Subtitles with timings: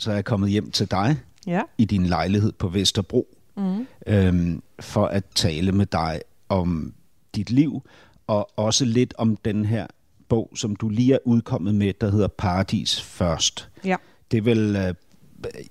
[0.00, 1.16] Så er jeg kommet hjem til dig
[1.46, 1.62] Ja.
[1.78, 3.86] i din lejlighed på Vesterbro mm.
[4.06, 6.94] øhm, for at tale med dig om
[7.34, 7.82] dit liv,
[8.26, 9.86] og også lidt om den her
[10.28, 13.68] bog, som du lige er udkommet med, der hedder Paradis Først.
[13.84, 13.96] Ja.
[14.30, 14.94] Det er vel, øh,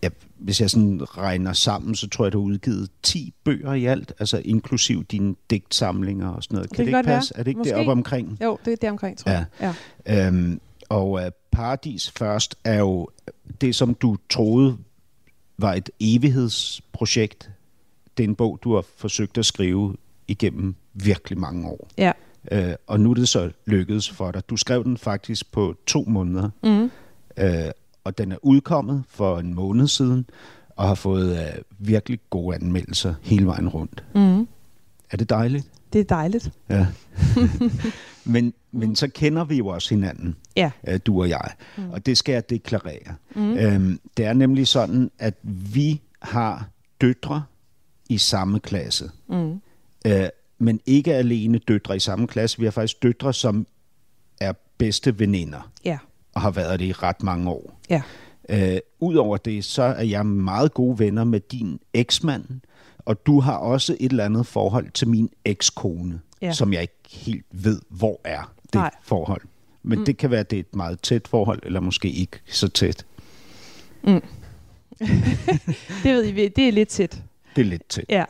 [0.04, 3.86] ja, hvis jeg sådan regner sammen, så tror jeg, du har udgivet 10 bøger i
[3.86, 6.70] alt, altså inklusiv dine digtsamlinger og sådan noget.
[6.70, 7.18] Det Kan det, godt ikke være.
[7.20, 7.34] passe?
[7.38, 7.72] Er det ikke Måske.
[7.74, 8.38] deroppe omkring?
[8.44, 9.46] Jo, det er der omkring, tror jeg.
[10.08, 10.28] Ja.
[10.28, 13.10] Øhm, og øh, Paradis Først er jo
[13.62, 14.78] det, som du troede
[15.58, 17.52] var et evighedsprojekt.
[18.18, 19.96] Det er en bog, du har forsøgt at skrive
[20.28, 21.88] igennem virkelig mange år.
[21.98, 22.12] ja.
[22.52, 24.50] Øh, og nu er det så lykkedes for dig.
[24.50, 26.50] Du skrev den faktisk på to måneder.
[26.64, 26.92] Mm.
[27.38, 27.72] Øh,
[28.04, 30.26] og den er udkommet for en måned siden,
[30.76, 34.04] og har fået øh, virkelig gode anmeldelser hele vejen rundt.
[34.16, 34.48] Mm.
[35.12, 35.72] Er det dejligt?
[35.94, 36.52] Det er dejligt.
[36.70, 36.88] Ja.
[38.34, 40.72] men, men så kender vi jo også hinanden, Ja.
[40.88, 41.52] øh, du og jeg.
[41.78, 41.90] Mm.
[41.92, 43.16] Og det skal jeg deklarere.
[43.36, 43.58] Mm.
[43.58, 45.34] Øhm, det er nemlig sådan, at
[45.74, 46.70] vi har
[47.02, 47.44] døtre
[48.10, 49.12] i samme klasse.
[49.30, 49.62] Mm.
[50.06, 52.58] Øh, men ikke alene døtre i samme klasse.
[52.60, 53.68] Vi har faktisk døtre, som
[54.42, 55.98] er bedste veninder Ja.
[56.36, 57.80] og har været det i ret mange år.
[57.90, 58.02] Ja.
[58.50, 62.46] Øh, Udover det, så er jeg meget gode venner med din eksmand,
[63.00, 66.52] og du har også et eller andet forhold til min ekskone, Ja.
[66.52, 68.92] som jeg ikke helt ved, hvor er det Nej.
[69.04, 69.42] forhold.
[69.84, 70.06] Men mm.
[70.06, 73.06] det kan være, at det er et meget tæt forhold, eller måske ikke så tæt.
[76.04, 77.22] Det ved I, det er lidt tæt.
[77.56, 78.06] Det er lidt tæt.
[78.10, 78.24] Ja.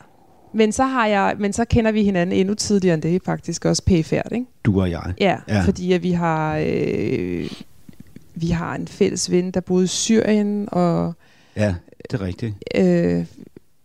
[0.53, 3.83] Men så, har jeg, men så kender vi hinanden endnu tidligere end det, faktisk også
[3.85, 4.45] pæfærd, ikke?
[4.63, 5.13] Du og jeg.
[5.19, 5.55] Ja, Ja.
[5.55, 5.61] ja.
[5.65, 7.49] fordi at vi har øh,
[8.35, 11.13] vi har en fælles ven, der boede i Syrien, og
[11.55, 11.75] Ja,
[12.11, 12.53] det er rigtigt.
[12.75, 13.25] øh,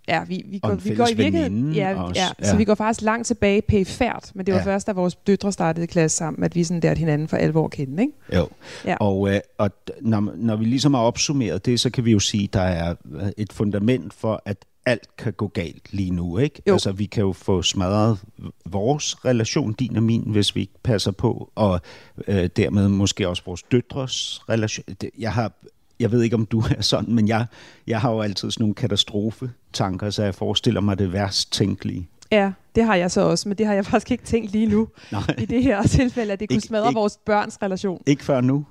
[0.09, 2.21] ja, vi, vi, går, vi går i virkeligheden, ja, også.
[2.21, 2.51] ja, Ja.
[2.51, 4.67] så vi går faktisk langt tilbage pæfærd, men det var Ja.
[4.67, 7.71] først, da vores døtre startede klasse sammen, at vi sådan lærte hinanden for alvor at
[7.71, 8.15] kende, ikke?
[8.35, 8.49] Jo.
[8.85, 8.97] Ja.
[9.01, 9.71] Og, øh, og
[10.01, 12.95] når, når vi ligesom har opsummeret det, så kan vi jo sige, at der er
[13.37, 14.57] et fundament for, at
[14.87, 16.39] alt kan gå galt lige nu.
[16.39, 16.63] Ikke?
[16.69, 16.73] Jo.
[16.73, 18.19] Altså, vi kan jo få smadret
[18.67, 21.81] vores relation, din og min, hvis vi ikke passer på, og
[22.29, 24.85] øh, dermed måske også vores døtres relation.
[25.19, 25.53] Jeg har
[26.01, 27.47] jeg ved ikke, om du er sådan, men jeg,
[27.87, 32.09] jeg har jo altid sådan nogle katastrofetanker, så jeg forestiller mig det værst tænkelige.
[32.33, 34.89] Ja, det har jeg så også, men det har jeg faktisk ikke tænkt lige nu
[35.13, 38.03] Nej, i det her tilfælde, at det kunne Ikke- smadre ikke- vores børns relation.
[38.07, 38.67] ikke før nu.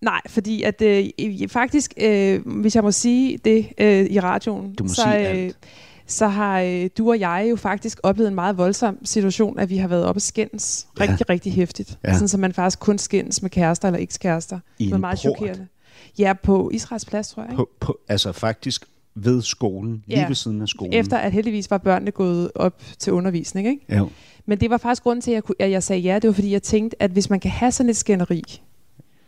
[0.00, 1.04] Nej, fordi at øh,
[1.48, 5.36] faktisk, øh, hvis jeg må sige det øh, i radioen, Du må så, sige øh,
[5.44, 5.56] alt.
[6.06, 9.76] så har øh, du og jeg jo faktisk oplevet en meget voldsom situation, at vi
[9.76, 11.02] har været oppe og skændes Ja.
[11.04, 11.98] rigtig, rigtig hæftigt.
[12.04, 12.12] Ja.
[12.14, 14.58] Sådan, så man faktisk kun skændes med kærester eller ekskærester.
[14.78, 15.36] I Det var meget port.
[15.36, 15.66] chokerende.
[16.18, 17.50] Ja, på Israels plads, tror jeg.
[17.52, 17.56] Ikke?
[17.56, 20.26] På, på, altså faktisk ved skolen, lige Ja.
[20.26, 20.92] ved siden af skolen.
[20.92, 23.68] Efter at heldigvis var børnene gået op til undervisning.
[23.68, 23.96] Ikke?
[23.98, 24.10] Jo.
[24.46, 26.14] Men det var faktisk grunden til, at jeg, kunne, at jeg sagde ja.
[26.18, 28.60] Det var fordi, jeg tænkte, at hvis man kan have sådan et skænderi,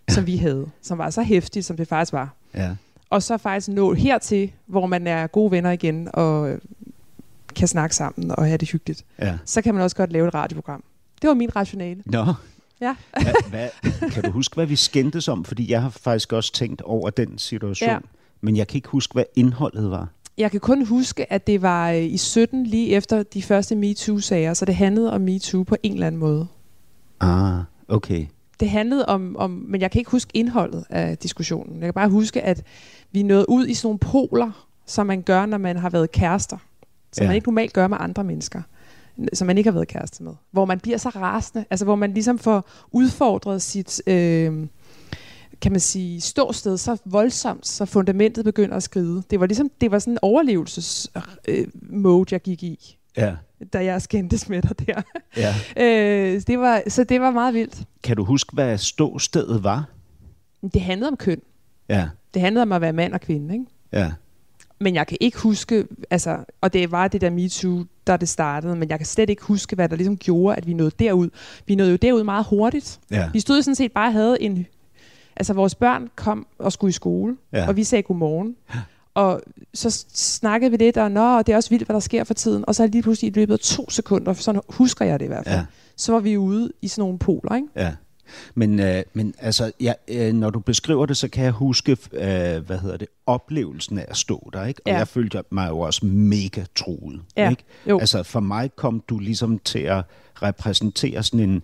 [0.08, 2.70] som vi havde, som var så hæftigt, som det faktisk var, Ja.
[3.10, 6.58] og så faktisk nå hertil, hvor man er gode venner igen, og øh,
[7.54, 9.38] kan snakke sammen og have det hyggeligt, ja.
[9.44, 10.84] så kan man også godt lave et radioprogram.
[11.22, 12.02] Det var min rationale.
[12.06, 12.24] Nå.
[12.80, 12.94] Ja.
[13.12, 13.68] Hva, hvad,
[14.10, 15.44] kan du huske, hvad vi skændtes om?
[15.44, 17.90] Fordi jeg har faktisk også tænkt over den situation.
[17.90, 17.98] Ja.
[18.40, 20.08] Men jeg kan ikke huske, hvad indholdet var.
[20.38, 24.54] Jeg kan kun huske, at det var øh, i 17, lige efter de første MeToo-sager,
[24.54, 26.46] så det handlede om MeToo på en eller anden måde.
[27.20, 27.58] Ah,
[27.88, 28.26] okay.
[28.60, 31.74] Det handlede om, om, men jeg kan ikke huske indholdet af diskussionen.
[31.74, 32.62] Jeg kan bare huske, at
[33.12, 36.56] vi nåede ud i sådan nogle poler, som man gør, når man har været kærester.
[37.12, 37.28] Som ja.
[37.28, 38.62] man ikke normalt gør med andre mennesker,
[39.32, 40.32] som man ikke har været kæreste med.
[40.50, 44.66] Hvor man bliver så rasende, altså hvor man ligesom får udfordret sit, øh,
[45.60, 49.22] kan man sige, ståsted så voldsomt, så fundamentet begynder at skride.
[49.30, 51.10] Det var ligesom, det var sådan en overlevelses
[51.48, 53.34] øh, mode, jeg gik i, Ja,
[53.72, 55.02] da jeg skændtes med dig der.
[55.36, 55.54] ja.
[55.84, 57.82] øh, det var, så det var meget vildt.
[58.02, 59.84] Kan du huske, hvad ståstedet var?
[60.74, 61.40] Det handlede om køn.
[61.88, 63.66] Ja, Det handlede om at være mand og kvinde, ikke?
[63.92, 64.12] ja.
[64.80, 68.76] Men jeg kan ikke huske, altså, og det var det der MeToo, der det startede,
[68.76, 71.28] men jeg kan slet ikke huske, hvad der ligesom gjorde, at vi nåede derud.
[71.66, 73.00] Vi nåede jo derud meget hurtigt.
[73.10, 73.30] ja.
[73.32, 74.66] Vi stod sådan set bare og havde en...
[75.36, 77.68] Altså, vores børn kom og skulle i skole, Ja.
[77.68, 78.56] og vi sagde godmorgen.
[79.14, 79.42] Og
[79.74, 82.64] så snakkede vi lidt, og nå, det er også vildt, hvad der sker for tiden.
[82.68, 85.44] Og så lige pludselig i løbet af to sekunder, sådan husker jeg det i hvert
[85.44, 85.60] fald, Ja.
[85.60, 85.66] ja.
[85.96, 87.68] så var vi ude i sådan nogle poler, ikke?
[87.76, 87.92] ja.
[88.54, 92.66] Men, øh, men altså, jeg, øh, når du beskriver det, så kan jeg huske, øh,
[92.66, 94.80] hvad hedder det, oplevelsen af at stå der, ikke?
[94.84, 94.98] Og Ja.
[94.98, 97.62] jeg følte mig jo også mega truet, Ja, ikke?
[97.86, 97.98] jo.
[97.98, 100.04] Altså, for mig kom du ligesom til at
[100.42, 101.62] repræsentere sådan en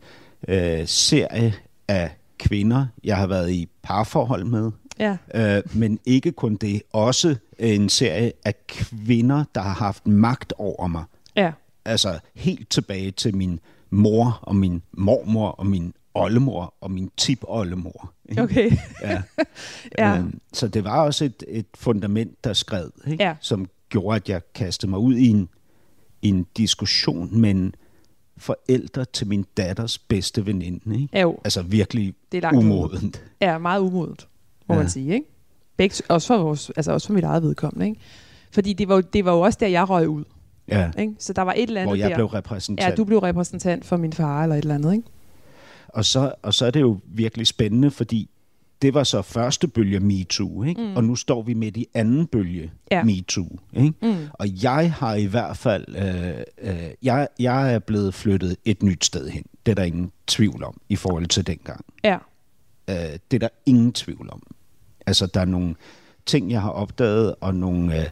[0.48, 1.54] øh, serie
[1.88, 5.16] af kvinder, jeg har været i parforhold med, Ja.
[5.34, 10.86] Øh, men ikke kun det, også en serie af kvinder, der har haft magt over
[10.86, 11.04] mig.
[11.36, 11.52] Ja.
[11.84, 13.60] Altså helt tilbage til min
[13.90, 18.12] mor og min mormor og min oldemor og min tip-oldemor.
[18.28, 18.42] ikke?
[18.42, 18.70] Okay.
[19.02, 19.22] Ja.
[19.98, 20.18] Ja.
[20.18, 23.24] Øhm, så det var også et, et fundament, der skred, ikke?
[23.24, 23.34] Ja.
[23.40, 25.48] som gjorde, at jeg kastede mig ud i en,
[26.22, 27.74] en diskussion med en
[28.36, 30.94] forældre til min datters bedste veninde.
[30.94, 31.08] Ikke?
[31.12, 31.38] Ja, jo.
[31.44, 33.24] Altså virkelig Det er langt umodent.
[33.40, 34.28] Ja, meget umodent,
[34.68, 34.80] må Ja.
[34.80, 35.26] man sige, ikke?
[35.76, 38.00] Begge, også, for vores, altså også for mit eget vedkommende, ikke?
[38.52, 40.24] Fordi det var, det var jo også der, jeg røg ud,
[40.68, 40.90] Ja.
[40.98, 41.14] ikke?
[41.18, 42.16] Så der var et eller andet Hvor jeg der.
[42.16, 42.90] blev repræsentant.
[42.90, 45.08] Ja, du blev repræsentant for min far eller et eller andet, ikke?
[45.88, 48.30] Og så, og så er det jo virkelig spændende, fordi
[48.82, 50.80] det var så første bølge MeToo, ikke?
[50.80, 50.96] Mm.
[50.96, 53.02] og nu står vi midt i anden bølge Ja.
[53.04, 53.58] MeToo.
[53.72, 53.94] Ikke?
[54.02, 54.14] Mm.
[54.32, 59.04] Og jeg har i hvert fald, øh, øh, jeg, jeg er blevet flyttet et nyt
[59.04, 59.44] sted hen.
[59.66, 61.84] Det er der ingen tvivl om i forhold til dengang.
[62.04, 62.18] Ja.
[62.90, 62.96] Øh,
[63.30, 64.42] det er der ingen tvivl om.
[65.06, 65.74] Altså, der er nogle
[66.26, 68.06] ting, jeg har opdaget, og, nogle, øh,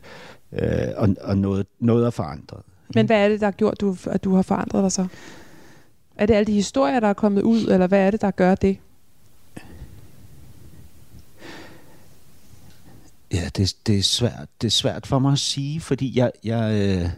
[0.53, 2.63] øh, og, og noget, noget er forandret.
[2.95, 5.07] Men hvad er det, der har gjort, du, at du har forandret dig så?
[6.17, 8.55] Er det alle de historier, der er kommet ud, eller hvad er det, der gør
[8.55, 8.79] det?
[13.33, 16.75] Ja, det, det, er svært, det er svært for mig at sige, fordi jeg, jeg,
[16.75, 17.11] øh,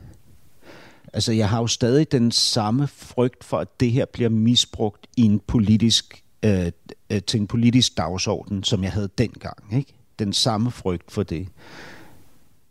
[1.12, 5.22] altså jeg har jo stadig den samme frygt for, at det her bliver misbrugt i
[5.22, 6.72] en politisk, øh,
[7.10, 9.76] øh til en politisk dagsorden, som jeg havde dengang.
[9.76, 9.94] Ikke?
[10.18, 11.48] Den samme frygt for det.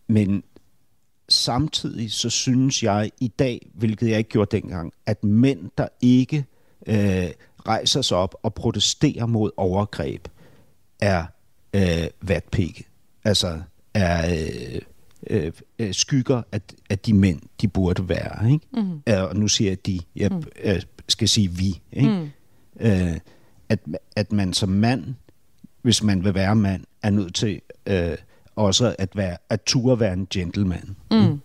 [0.07, 0.43] Men
[1.29, 6.45] samtidig så synes jeg i dag, hvilket jeg ikke gjorde dengang, at mænd, der ikke
[6.87, 7.29] øh,
[7.67, 10.27] rejser sig op og protesterer mod overgreb,
[10.99, 11.25] er
[11.73, 12.83] øh, vatpigge.
[13.23, 13.61] Altså
[13.93, 14.81] er øh,
[15.29, 18.51] øh, øh, skygger af, af de mænd, de burde være.
[18.51, 18.65] Ikke?
[18.73, 19.01] Mm.
[19.07, 20.43] Og nu siger jeg de, jeg Mm.
[20.63, 21.81] øh, skal sige vi.
[21.91, 22.09] Ikke?
[22.09, 22.29] Mm.
[22.79, 23.17] øh,
[23.69, 23.79] at,
[24.15, 25.15] at man som mand,
[25.81, 28.17] hvis man vil være mand, er nødt til øh,
[28.55, 30.95] også at være at ture være en gentleman.
[31.11, 31.41] Mm.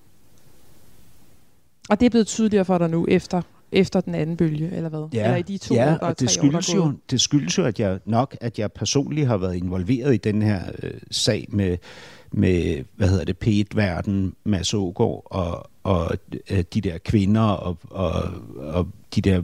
[1.91, 3.43] Og det er blevet tydeligere for dig nu, efter,
[3.73, 5.09] efter den anden bølge, eller hvad?
[5.13, 7.59] Eller i de to ja, år, er og det tre år, skyldes, jo, det skyldes
[7.59, 11.47] jo, at jeg nok, at jeg personligt har været involveret i den her øh, sag
[11.49, 11.77] med,
[12.33, 16.17] med, hvad hedder det, P1-verden, Mads Ågaard og, og
[16.51, 18.23] øh, de der kvinder og, og,
[18.57, 19.43] og de der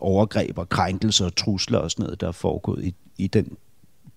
[0.00, 3.56] overgreb og krænkelser og trusler og sådan noget, der er foregået i, i den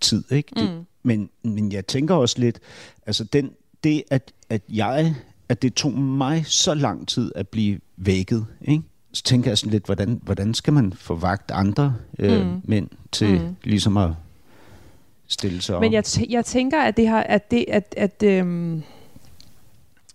[0.01, 0.23] tid.
[0.31, 0.49] Ikke?
[0.55, 0.85] Det, Mm.
[1.03, 2.59] Men, men jeg tænker også lidt,
[3.06, 3.51] altså den,
[3.83, 5.15] det, at, at jeg,
[5.50, 8.83] at det tog mig så lang tid at blive vækket, ikke?
[9.13, 12.62] så tænker jeg sådan lidt, hvordan, hvordan skal man få vagt andre øh, Mm.
[12.63, 13.56] mænd til Mm.
[13.63, 14.09] ligesom at
[15.27, 15.81] stille sig op?
[15.81, 18.81] Men jeg, tæ- jeg tænker, at det har, at det, at, at, øhm,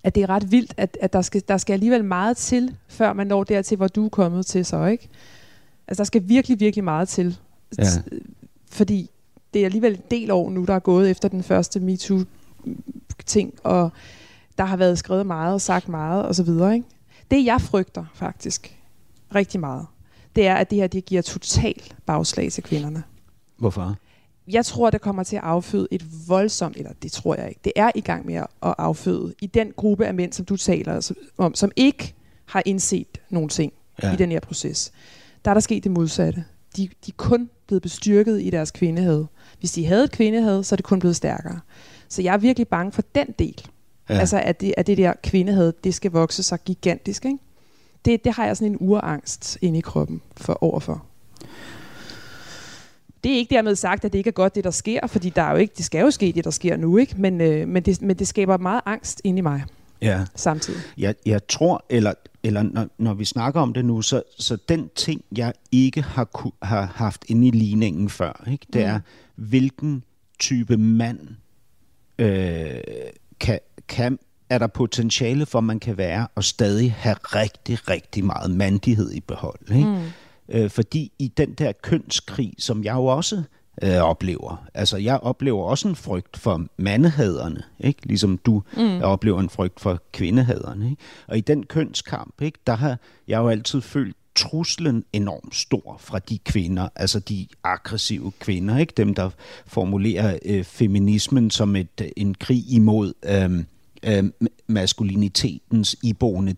[0.04, 3.12] at det er ret vildt, at, at der, skal, der skal alligevel meget til, før
[3.12, 5.08] man når dertil, hvor du er kommet til så, ikke?
[5.88, 7.36] Altså, der skal virkelig, virkelig meget til.
[7.78, 7.84] Ja.
[8.70, 9.10] Fordi
[9.54, 13.90] det er alligevel en del år nu, der er gået efter den første MeToo-ting, og
[14.58, 16.86] der har været skrevet meget og sagt meget og så videre, ikke?
[17.30, 18.76] Det, jeg frygter faktisk
[19.34, 19.86] rigtig meget,
[20.36, 23.02] det er, at det her det giver total bagslag til kvinderne
[23.56, 23.96] Hvorfor?
[24.48, 27.72] jeg tror, det kommer til at afføde et voldsomt, eller det tror jeg ikke, det
[27.76, 31.54] er i gang med at afføde i den gruppe af mænd, som du taler om,
[31.54, 32.14] som ikke
[32.46, 33.72] har indset nogle ting
[34.02, 34.12] Ja.
[34.12, 34.92] i den her proces.
[35.44, 36.44] Der er der sket det modsatte.
[36.76, 39.24] De, de er kun blevet bestyrket i deres kvindehad.
[39.60, 41.60] Hvis de havde et kvindehad, så er det kun blevet stærkere.
[42.08, 43.66] Så jeg er virkelig bange for den del.
[44.08, 44.14] Ja.
[44.14, 47.24] Altså, at det, at det der kvindehad, det skal vokse sig gigantisk.
[47.24, 47.38] Ikke?
[48.04, 51.04] Det, det har jeg sådan en urangst inde i kroppen for overfor.
[53.24, 55.42] Det er ikke dermed sagt, at det ikke er godt, det der sker, fordi der
[55.42, 57.14] er jo ikke, det skal jo ske, det der sker nu, ikke?
[57.18, 59.64] Men, øh, men, det, men det skaber meget angst inde i mig
[60.02, 60.24] ja.
[60.34, 60.80] samtidig.
[60.98, 62.12] Jeg, jeg tror, eller,
[62.42, 66.24] eller når, når vi snakker om det nu, så, så den ting, jeg ikke har,
[66.24, 68.88] ku, har haft inde i ligningen før, ikke, det Mm.
[68.88, 69.00] er,
[69.36, 70.02] hvilken
[70.38, 71.20] type mand
[72.18, 72.80] øh,
[73.40, 74.18] kan, kan,
[74.50, 79.20] er der potentiale for, man kan være, og stadig have rigtig, rigtig meget mandighed i
[79.20, 79.70] behold.
[79.70, 79.88] Ikke?
[79.88, 80.02] Mm.
[80.48, 83.42] Øh, fordi i den der kønskrig, som jeg jo også
[83.82, 88.06] øh, oplever, altså jeg oplever også en frygt for mandehaderne, ikke?
[88.06, 89.02] ligesom du mm.
[89.02, 90.90] oplever en frygt for kvindehaderne.
[90.90, 91.02] Ikke?
[91.28, 96.18] Og i den kønskamp, ikke, der har jeg jo altid følt truslen enormt stor fra
[96.18, 99.30] de kvinder, altså de aggressive kvinder, ikke dem der
[99.66, 103.64] formulerer øh, feminismen som et, en krig imod øh,
[104.16, 104.30] øh,
[104.66, 106.54] maskulinitetens iboende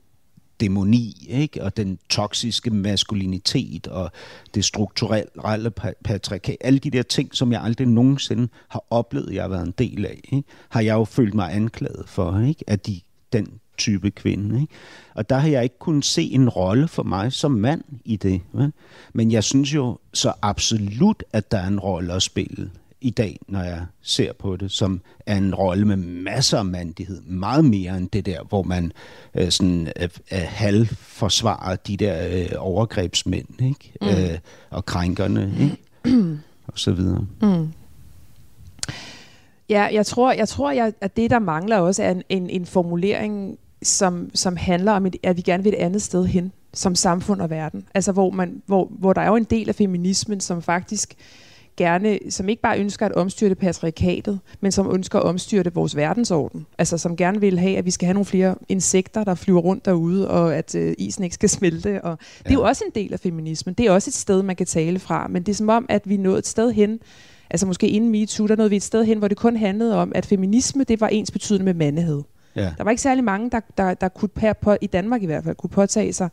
[0.61, 1.63] dæmoni, ikke?
[1.63, 4.11] og den toksiske maskulinitet, og
[4.55, 5.71] det strukturelle
[6.05, 9.75] patriarkat, alle de der ting, som jeg aldrig nogensinde har oplevet, jeg har været en
[9.79, 10.49] del af, ikke?
[10.69, 12.65] har jeg jo følt mig anklaget for, ikke?
[12.67, 13.01] at de,
[13.33, 13.49] den
[13.79, 14.61] type kvinde.
[14.61, 14.73] Ikke?
[15.15, 18.41] Og der har jeg ikke kunnet se en rolle for mig som mand i det.
[18.53, 18.73] Vel?
[19.13, 22.71] Men jeg synes jo så absolut, at der er en rolle at spille
[23.01, 27.21] i dag, når jeg ser på det, som er en rolle med masser af mandighed.
[27.23, 28.93] Meget mere end det der, hvor man
[29.35, 33.93] øh, sådan øh, øh, halv forsvarer de der øh, overgrebsmænd ikke?
[34.01, 34.09] Mm.
[34.09, 34.39] Øh,
[34.71, 35.79] og krænkerne ikke?
[36.67, 37.27] og så videre.
[37.43, 37.69] Mm.
[39.69, 42.67] Ja, jeg tror, jeg tror jeg, at det, der mangler også, er en, en, en
[42.67, 47.41] formulering, som, som handler om, at vi gerne vil et andet sted hen som samfund
[47.41, 47.87] og verden.
[47.95, 51.15] Altså hvor, man, hvor, hvor der er jo en del af feminismen, som faktisk
[51.79, 56.67] gerne, som ikke bare ønsker at omstyrte patriarkatet, men som ønsker at omstyrte vores verdensorden.
[56.79, 59.85] Altså som gerne vil have, at vi skal have nogle flere insekter, der flyver rundt
[59.85, 62.05] derude, og at øh, isen ikke skal smelte.
[62.05, 62.49] Og ja.
[62.49, 63.75] Det er jo også en del af feminismen.
[63.75, 65.27] Det er også et sted, man kan tale fra.
[65.29, 67.01] Men det er som om, at vi er nået et sted hen,
[67.51, 70.13] altså måske inden MeToo, der nåede vi et sted hen, hvor det kun handlede om,
[70.15, 72.23] at feminisme, det var ens betydende med mandighed.
[72.57, 72.73] Ja.
[72.79, 75.57] Der var ikke særlig mange, der, der, der kunne på, i Danmark i hvert fald,
[75.57, 76.29] kunne påtage sig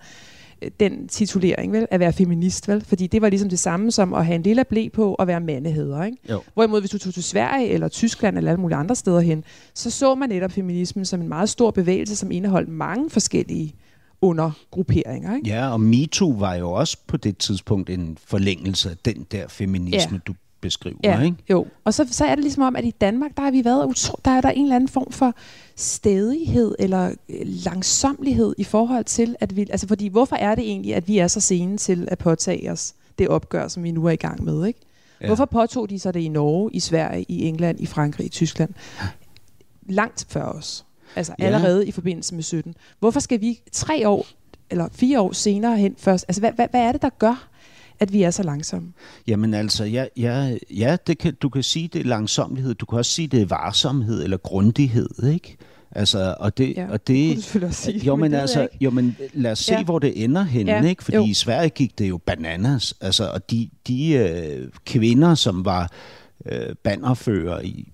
[0.79, 2.85] den titulering, vel, at være feminist, vel?
[2.85, 5.39] Fordi det var ligesom det samme som at have en lille blæ på og være
[5.39, 6.17] mandeheder, ikke?
[6.29, 6.41] Jo.
[6.53, 9.43] Hvorimod hvis du tog til Sverige eller Tyskland eller alle mulige andre steder hen,
[9.73, 13.75] så så man netop feminismen som en meget stor bevægelse, som indeholdt mange forskellige
[14.21, 15.35] undergrupperinger.
[15.35, 15.49] Ikke?
[15.49, 20.13] Ja, og MeToo var jo også på det tidspunkt en forlængelse af den der feminisme,
[20.13, 20.19] ja.
[20.27, 20.33] du
[20.65, 20.97] beskriver.
[21.03, 21.37] Ja, ikke?
[21.49, 21.67] jo.
[21.83, 24.19] Og så, så er det ligesom om, at i Danmark, der har vi været utro,
[24.25, 25.33] der er der en eller anden form for
[25.75, 30.95] stedighed eller øh, langsomlighed i forhold til, at vi, altså fordi hvorfor er det egentlig,
[30.95, 34.11] at vi er så sene til at påtage os det opgør, som vi nu er
[34.11, 34.79] i gang med, ikke?
[35.21, 35.27] Ja.
[35.27, 38.73] Hvorfor påtog de så det i Norge, i Sverige, i England, i Frankrig, i Tyskland?
[39.89, 40.85] Langt før os.
[41.15, 41.45] Altså ja.
[41.45, 42.75] allerede i forbindelse med 17.
[42.99, 44.25] Hvorfor skal vi tre år
[44.69, 46.25] eller fire år senere hen først?
[46.27, 47.47] Altså hvad, hvad, hvad er det, der gør,
[47.99, 48.93] at vi er så langsomme?
[49.27, 52.73] Jamen altså, ja, ja, ja det kan, du kan sige, det er langsomlighed.
[52.73, 55.57] Du kan også sige, det er varsomhed eller grundighed, ikke?
[55.91, 59.17] Altså, og det, ja, og det, det kunne sige, jo, men, men altså, jo, men
[59.33, 59.83] lad os se, ja.
[59.83, 60.83] hvor det ender hen, ja.
[60.83, 61.03] ikke?
[61.03, 61.25] Fordi jo.
[61.25, 65.91] i Sverige gik det jo bananas, altså, og de, de øh, kvinder, som var
[66.45, 67.91] øh, bannerfører i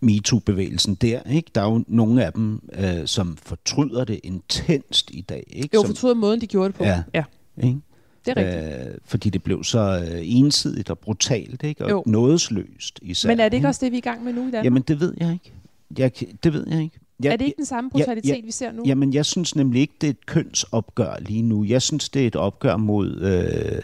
[0.00, 1.50] MeToo-bevægelsen der, ikke?
[1.54, 5.68] Der er jo nogle af dem, øh, som fortryder det intenst i dag, ikke?
[5.74, 6.84] Jo, som, fortryder måden, de gjorde det på.
[6.84, 7.24] Ja, ja.
[7.62, 7.80] Ikke?
[8.26, 8.88] Det er rigtigt.
[8.88, 11.84] Øh, fordi det blev så øh, ensidigt og brutalt, ikke?
[11.84, 12.02] Og jo.
[12.06, 13.28] nådesløst især.
[13.28, 14.64] Men er det ikke også det, vi er i gang med nu i Danmark?
[14.64, 15.52] Jamen, det ved jeg ikke.
[15.98, 16.12] Jeg,
[16.44, 16.98] det ved jeg ikke.
[17.22, 18.82] Jeg, er det ikke den samme brutalitet, jeg, jeg, vi ser nu?
[18.86, 21.64] Jamen, jeg synes nemlig ikke, det er et kønsopgør lige nu.
[21.64, 23.20] Jeg synes, det er et opgør mod...
[23.20, 23.82] Øh,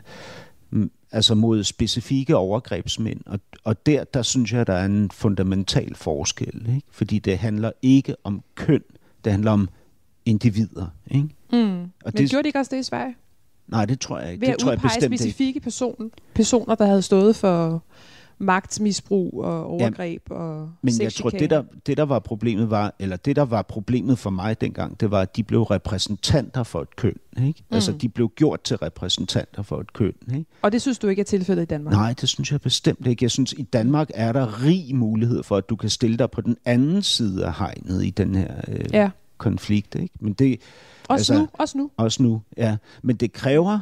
[1.13, 3.21] altså mod specifikke overgrebsmænd.
[3.27, 6.67] Og, og der, der synes jeg, der er en fundamental forskel.
[6.69, 6.87] Ikke?
[6.91, 8.83] Fordi det handler ikke om køn,
[9.25, 9.69] det handler om
[10.25, 10.87] individer.
[11.11, 11.29] Ikke?
[11.53, 11.81] Mm.
[11.81, 13.15] Og Men det, gjorde de ikke også det i Sverige?
[13.69, 14.47] Nej, det tror jeg ikke.
[14.47, 17.83] Ved det tror jeg bestemt specifikke person, personer, der havde stået for
[18.39, 22.95] magtmisbrug og overgreb ja, og Men jeg tror, det der, det der var problemet var,
[22.99, 26.83] eller det der var problemet for mig dengang, det var, at de blev repræsentanter for
[26.83, 27.17] et køn.
[27.37, 27.65] Ikke?
[27.71, 27.75] Mm.
[27.75, 30.13] Altså, de blev gjort til repræsentanter for et køn.
[30.35, 30.45] Ikke?
[30.63, 31.95] Og det synes du ikke er tilfældet i Danmark?
[31.95, 33.25] Nej, det synes jeg bestemt ikke.
[33.25, 36.41] Jeg synes, i Danmark er der rig mulighed for, at du kan stille dig på
[36.41, 39.11] den anden side af hegnet i den her øh, ja.
[39.39, 39.95] Konflikt.
[39.95, 40.15] Ikke?
[40.21, 40.61] Men det,
[41.09, 41.91] også altså, nu, også nu.
[41.97, 42.77] Også nu, ja.
[43.03, 43.79] Men det kræver,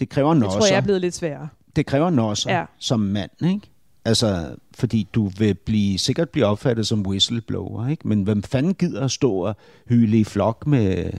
[0.00, 0.50] det kræver nosser.
[0.50, 1.48] Det tror jeg er blevet lidt sværere.
[1.76, 2.64] Det kræver nosser ja.
[2.78, 3.70] som mand, ikke?
[4.04, 8.08] Altså, fordi du vil blive, sikkert blive opfattet som whistleblower, ikke?
[8.08, 9.56] Men hvem fanden gider at stå og
[9.88, 11.10] hyle i flok med,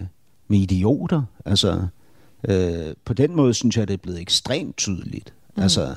[0.47, 1.23] med idioter?
[1.45, 1.87] Altså,
[2.49, 5.33] øh, på den måde synes jeg, det er blevet ekstremt tydeligt.
[5.55, 5.63] Mm.
[5.63, 5.95] Altså,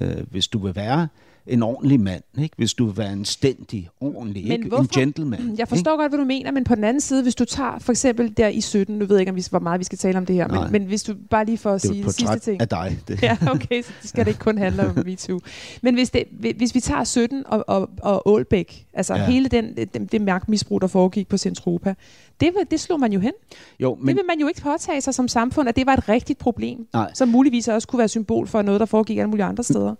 [0.00, 1.08] øh, hvis du vil være
[1.50, 2.54] en ordentlig mand, ikke?
[2.56, 4.68] hvis du vil være en stændig, ordentlig, men ikke?
[4.68, 4.82] Hvorfor?
[4.82, 5.54] en gentleman.
[5.58, 6.02] Jeg forstår ikke?
[6.02, 8.48] godt, hvad du mener, men på den anden side, hvis du tager for eksempel der
[8.48, 10.36] i 17, nu ved jeg ikke, om vi, hvor meget vi skal tale om det
[10.36, 12.60] her, men, men hvis du bare lige for at sige det sidste ting.
[12.60, 12.98] af dig.
[13.08, 13.22] Det.
[13.30, 15.40] Ja, okay, så det skal det ikke kun handle om MeToo.
[15.82, 16.24] Men hvis, det,
[16.56, 19.26] hvis vi tager 17 og, og, og Aalbæk, altså ja.
[19.26, 21.94] hele den, det, det mærkmisbrug, der foregik på Centropa,
[22.40, 23.32] det, det slog man jo hen.
[23.80, 24.08] Jo, men...
[24.08, 26.86] Det vil man jo ikke påtage sig som samfund, at det var et rigtigt problem,
[26.92, 27.10] Nej.
[27.14, 29.94] som muligvis også kunne være symbol for noget, der foregik alle mulige andre steder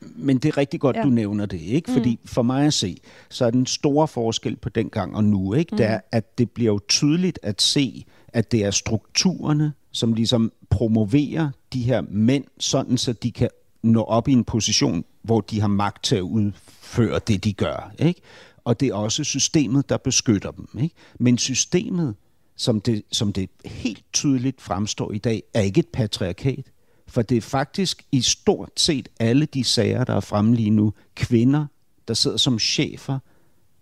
[0.00, 1.02] men det er rigtig godt, ja.
[1.02, 1.92] du nævner det, ikke?
[1.92, 2.28] Fordi mm.
[2.28, 2.96] for mig at se,
[3.28, 5.72] så er den store forskel på den gang og nu, ikke?
[5.72, 5.76] Mm.
[5.76, 10.52] Det er, at det bliver jo tydeligt at se, at det er strukturerne, som ligesom
[10.70, 13.48] promoverer de her mænd, sådan så de kan
[13.82, 17.92] nå op i en position, hvor de har magt til at udføre det, de gør,
[17.98, 18.20] ikke?
[18.64, 20.94] Og det er også systemet, der beskytter dem, ikke?
[21.18, 22.14] Men systemet,
[22.56, 26.64] som det, som det helt tydeligt fremstår i dag, er ikke et patriarkat.
[27.10, 30.92] For det er faktisk i stort set alle de sager, der er fremme lige nu,
[31.14, 31.66] kvinder,
[32.08, 33.18] der sidder som chefer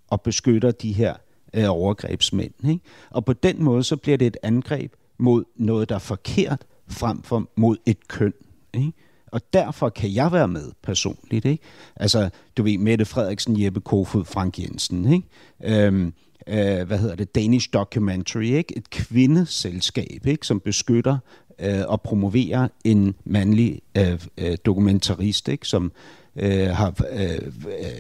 [0.09, 1.15] og beskytter de her
[1.55, 2.55] øh, overgrebsmænd.
[2.69, 2.85] Ikke?
[3.11, 7.23] Og på den måde, så bliver det et angreb mod noget, der er forkert, frem
[7.23, 8.33] for mod et køn.
[8.75, 8.93] Ikke?
[9.27, 11.45] Og derfor kan jeg være med personligt.
[11.45, 11.65] Ikke?
[11.97, 15.13] Altså, du ved, Mette Frederiksen, Jeppe Kofod, Frank Jensen.
[15.13, 15.87] Ikke?
[15.87, 16.13] Øhm,
[16.47, 17.35] øh, hvad hedder det?
[17.35, 18.77] Danish Documentary, ikke?
[18.77, 20.47] et kvindeselskab, ikke?
[20.47, 21.19] som beskytter
[21.61, 25.69] øh, og promoverer en mandlig øh, øh, dokumentarist, ikke?
[25.69, 25.93] som
[26.37, 27.53] øh, har øh,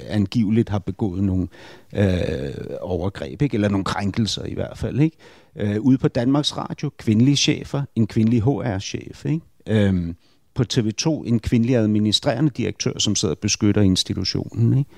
[0.08, 1.48] angiveligt har begået nogle
[1.94, 3.54] øh, overgreb, ikke?
[3.54, 5.00] eller nogle krænkelser i hvert fald.
[5.00, 5.16] Ikke?
[5.56, 9.24] Øh, ude på Danmarks Radio, kvindelige chefer, en kvindelig HR-chef.
[9.24, 9.40] Ikke?
[9.66, 10.14] Øh,
[10.54, 14.78] på TV2, en kvindelig administrerende direktør, som sidder og beskytter institutionen.
[14.78, 14.90] Ikke?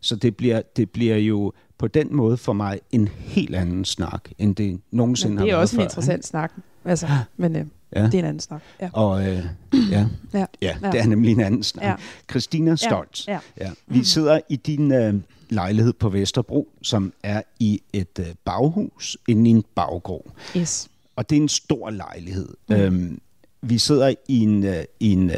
[0.00, 4.28] Så det bliver, det bliver jo på den måde for mig en helt anden snak,
[4.38, 6.26] end det nogensinde Men det er har også en været interessant ikke?
[6.26, 6.52] snak.
[6.84, 7.06] Altså,
[7.36, 8.04] men øh, Ja.
[8.06, 8.60] det er en anden snak.
[8.80, 8.90] Ja.
[8.92, 9.44] Og øh,
[9.90, 10.46] ja, Ja.
[10.62, 11.84] ja, det er nemlig en anden snak.
[11.84, 11.94] Ja.
[12.30, 13.38] Christina Stoltz, Ja.
[13.60, 13.70] Ja.
[13.86, 15.14] vi sidder i din øh,
[15.50, 20.26] lejlighed på Vesterbro, som er i et øh, baghus inde i en baggård.
[20.56, 20.88] Yes.
[21.16, 22.48] Og det er en stor lejlighed.
[22.68, 22.74] Mm.
[22.76, 23.20] Øhm,
[23.62, 25.36] vi sidder i en, øh, i en, øh,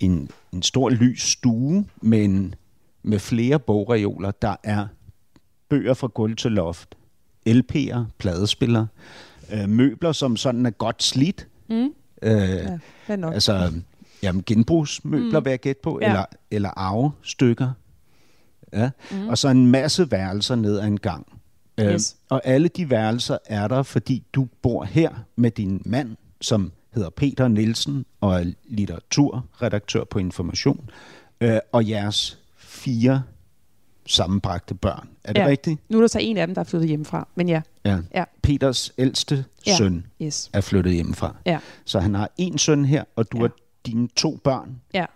[0.00, 2.54] en, en stor lys stue med, en,
[3.02, 4.30] med flere bogreoler.
[4.30, 4.86] Der er
[5.68, 6.94] bøger fra gulv til loft,
[7.48, 8.86] LP'er, pladespillere,
[9.52, 11.46] øh, møbler, som sådan er godt slidt.
[11.70, 11.92] Mm.
[12.22, 13.34] Øh, Ja, nok.
[13.34, 13.72] Altså,
[14.22, 15.44] jamen, genbrugsmøbler mm.
[15.44, 16.06] vil jeg gætte på, Ja.
[16.08, 17.72] eller, eller arvestykker.
[18.72, 18.90] Ja.
[19.10, 19.28] Mm.
[19.28, 21.26] Og så en masse værelser ned ad en gang.
[21.78, 22.16] Øh, Yes.
[22.28, 27.10] Og alle de værelser er der, fordi du bor her med din mand, som hedder
[27.10, 30.90] Peter Nielsen og er litteraturredaktør på Information,
[31.40, 33.22] øh, og jeres fire
[34.06, 35.08] sammenbragte børn.
[35.24, 35.46] Er det Ja.
[35.46, 35.80] rigtigt?
[35.88, 37.28] Nu er der så en af dem, der er flyttet hjemmefra.
[37.34, 37.98] Men ja, Ja.
[38.14, 38.24] Ja.
[38.42, 39.76] Peters ældste Ja.
[39.76, 40.50] søn yes.
[40.52, 41.36] er flyttet hjemmefra.
[41.46, 43.42] Ja, Så han har en søn her, og du Ja.
[43.42, 43.50] har
[43.86, 45.06] dine to børn, ja.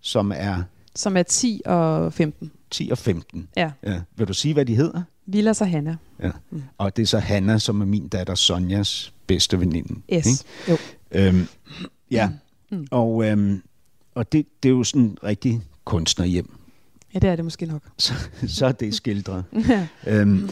[0.00, 0.62] som er
[0.94, 2.50] Som er 10 og 15.
[2.70, 3.48] 10 og 15.
[3.56, 3.70] Ja.
[3.82, 4.00] Ja.
[4.16, 5.02] Vil du sige, hvad de hedder?
[5.26, 5.96] Vilas og Hanna.
[6.22, 6.30] Ja.
[6.50, 6.62] Mm.
[6.78, 9.94] Og det er så Hanna, som er min datter Sonjas bedste veninde.
[10.12, 10.26] Yes.
[10.26, 10.44] ikke?
[10.72, 10.76] Jo.
[11.10, 11.48] Øhm,
[12.10, 12.30] ja,
[12.70, 12.86] mm.
[12.90, 13.62] og, øhm,
[14.14, 16.55] og det, det er jo sådan en rigtig kunstnerhjem.
[17.16, 17.82] Ja, det er det måske nok.
[17.98, 18.14] Så,
[18.46, 19.44] så er det skildret.
[19.68, 19.86] Ja.
[20.06, 20.50] øhm,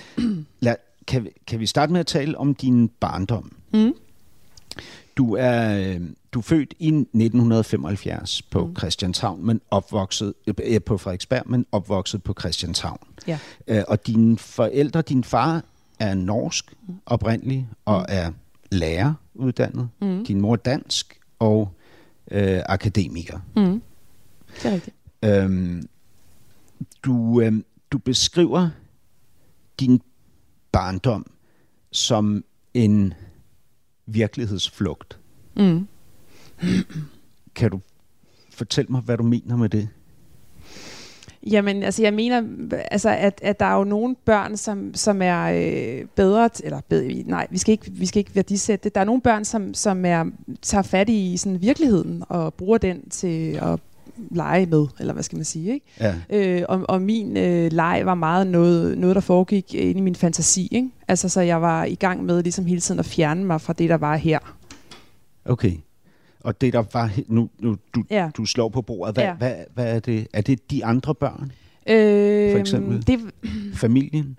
[0.60, 3.56] lad, kan, vi, kan vi starte med at tale om din barndom?
[3.72, 3.94] Mm.
[5.16, 6.00] Du er, øh,
[6.32, 8.76] du er født i 1975 på mm.
[8.76, 13.00] Christianshavn, men opvokset øh, på Frederiksberg, men opvokset på Christianshavn.
[13.26, 13.38] Ja.
[13.66, 15.64] Øh, og dine forældre, din far
[15.98, 16.74] er norsk
[17.06, 18.30] oprindelig og er
[18.70, 19.88] lærer uddannet.
[20.00, 20.24] Mm.
[20.24, 21.72] Din mor er dansk og
[22.30, 23.38] øh, akademiker.
[23.56, 23.82] Mm.
[24.62, 24.96] Det er rigtigt.
[25.24, 25.88] Øhm,
[27.04, 28.70] du, øhm, du beskriver
[29.80, 30.00] din
[30.72, 31.26] barndom
[31.92, 33.14] som en
[34.06, 35.18] virkelighedsflugt.
[35.56, 35.86] Mm.
[37.54, 37.80] Kan du
[38.50, 39.88] fortælle mig, hvad du mener med det?
[41.50, 42.42] Jamen, altså jeg mener,
[42.90, 47.22] altså, at, at der er jo nogle børn, som, som er øh, bedre, eller bedre,
[47.22, 48.94] nej, vi skal ikke, vi skal ikke værdisætte det.
[48.94, 50.24] Der er nogle børn, som, som er,
[50.62, 53.80] tager fat i sådan, virkeligheden og bruger den til at
[54.30, 55.86] lege med, eller hvad skal man sige, ikke?
[56.00, 56.14] Ja.
[56.30, 60.14] Øh, og, og min øh, leg var meget noget, noget, der foregik inde i min
[60.14, 60.90] fantasi, ikke?
[61.08, 63.88] Altså, så jeg var i gang med ligesom hele tiden at fjerne mig fra det,
[63.88, 64.38] der var her.
[65.44, 65.72] Okay.
[66.40, 68.30] Og det der var, nu, nu du, Ja.
[68.36, 69.34] du slår på bordet, hvad, Ja.
[69.34, 70.26] hvad, hvad er det?
[70.32, 71.52] Er det de andre børn?
[71.86, 73.06] Øh, For eksempel?
[73.06, 73.20] Det,
[73.74, 74.36] Familien?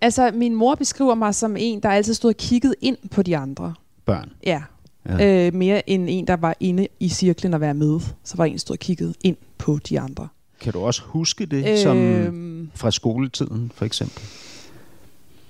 [0.00, 3.36] altså, min mor beskriver mig som en, der altid stod og kiggede ind på de
[3.36, 3.74] andre.
[4.04, 4.30] Børn?
[4.46, 4.62] Ja.
[5.08, 5.16] Ja.
[5.16, 5.46] ja.
[5.46, 8.00] Øh, mere end en, der var inde i cirklen og være med.
[8.24, 10.28] Så var en, der stod og kiggede ind på de andre.
[10.60, 14.22] Kan du også huske det øh, som Øhm, fra skoletiden, for eksempel?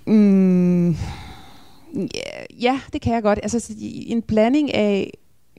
[0.07, 0.97] mm, ja,
[2.61, 3.39] ja, det kan jeg godt.
[3.43, 3.75] Altså,
[4.07, 5.11] en blanding af...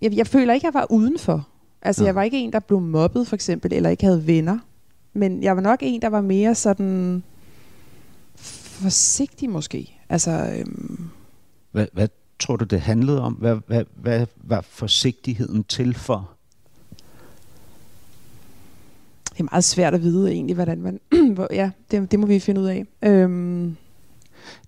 [0.02, 1.48] Jeg, jeg føler ikke, jeg var udenfor.
[1.82, 2.06] Altså, Nå.
[2.06, 4.58] jeg var ikke en, der blev mobbet, for eksempel, eller ikke havde venner.
[5.14, 7.24] Men jeg var nok en, der var mere sådan
[8.36, 9.98] forsigtig måske.
[10.10, 11.08] Altså, øhm,
[11.72, 12.08] Hvad, hvad
[12.42, 13.34] tror du, det handlede om?
[13.34, 16.30] Hvad, hvad, hvad var forsigtigheden til for?
[19.34, 21.00] det er meget svært at vide egentlig, hvordan man...
[21.36, 22.86] hvor- ja, det, det må vi finde ud af.
[23.02, 23.76] Øhm,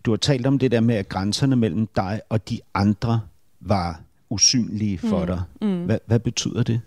[0.06, 3.22] Du har talt om det der med, at grænserne mellem dig og de andre
[3.60, 5.42] var usynlige for Mm, dig.
[5.62, 5.86] mm.
[5.86, 6.82] Hvad, hvad betyder det?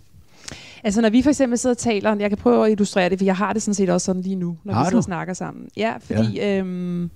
[0.84, 3.24] Altså når vi for eksempel sidder og taler, jeg kan prøve at illustrere det, for
[3.24, 4.96] jeg har det sådan set også sådan lige nu, når Har vi sidder du?
[4.98, 5.68] og snakker sammen.
[5.76, 6.58] Ja, fordi ja.
[6.58, 7.10] Øhm,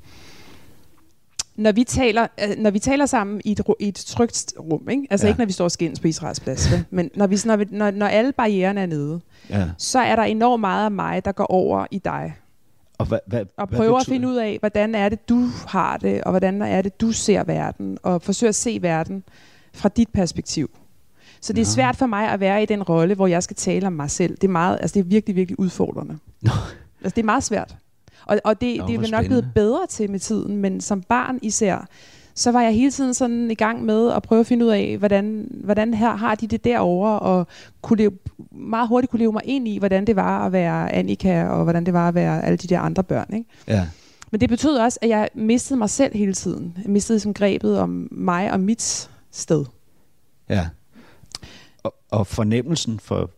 [1.60, 5.06] når, vi taler, øh, når vi taler sammen i et, i et trygt rum, ikke?
[5.10, 5.28] altså Ja.
[5.28, 6.84] ikke når vi står skændes på Israels plads, vel?
[6.90, 9.20] men når, vi, når, vi, når, når alle barriererne er nede,
[9.50, 9.68] Ja.
[9.78, 12.34] så er der enormt meget af mig, der går over i dig,
[12.98, 16.24] Og, hvad, hvad, og prøver at finde ud af, hvordan er det, du har det,
[16.24, 19.24] og hvordan er det, du ser verden, og forsøger at se verden
[19.74, 20.70] fra dit perspektiv.
[21.40, 21.70] Så det er Nå.
[21.70, 24.30] svært for mig at være i den rolle, hvor jeg skal tale om mig selv.
[24.36, 26.18] Det er, meget, altså det er virkelig, virkelig udfordrende.
[26.42, 26.50] Nå.
[27.04, 27.76] Altså det er meget svært.
[28.26, 31.38] Og, og det, Nå, det er nok blevet bedre til med tiden, men som barn
[31.42, 31.86] især,
[32.34, 34.96] så var jeg hele tiden sådan i gang med at prøve at finde ud af,
[34.98, 37.46] hvordan, hvordan her har de det derovre, og
[37.82, 38.12] kunne leve,
[38.52, 41.86] meget hurtigt kunne leve mig ind i, hvordan det var at være Annika, og hvordan
[41.86, 43.34] det var at være alle de der andre børn.
[43.34, 43.48] Ikke?
[43.68, 43.88] Ja.
[44.30, 46.78] Men det betød også, at jeg mistede mig selv hele tiden.
[46.82, 49.64] Jeg mistede som grebet om mig og mit sted.
[50.48, 50.68] Ja.
[51.82, 53.30] Og, og fornemmelsen for, for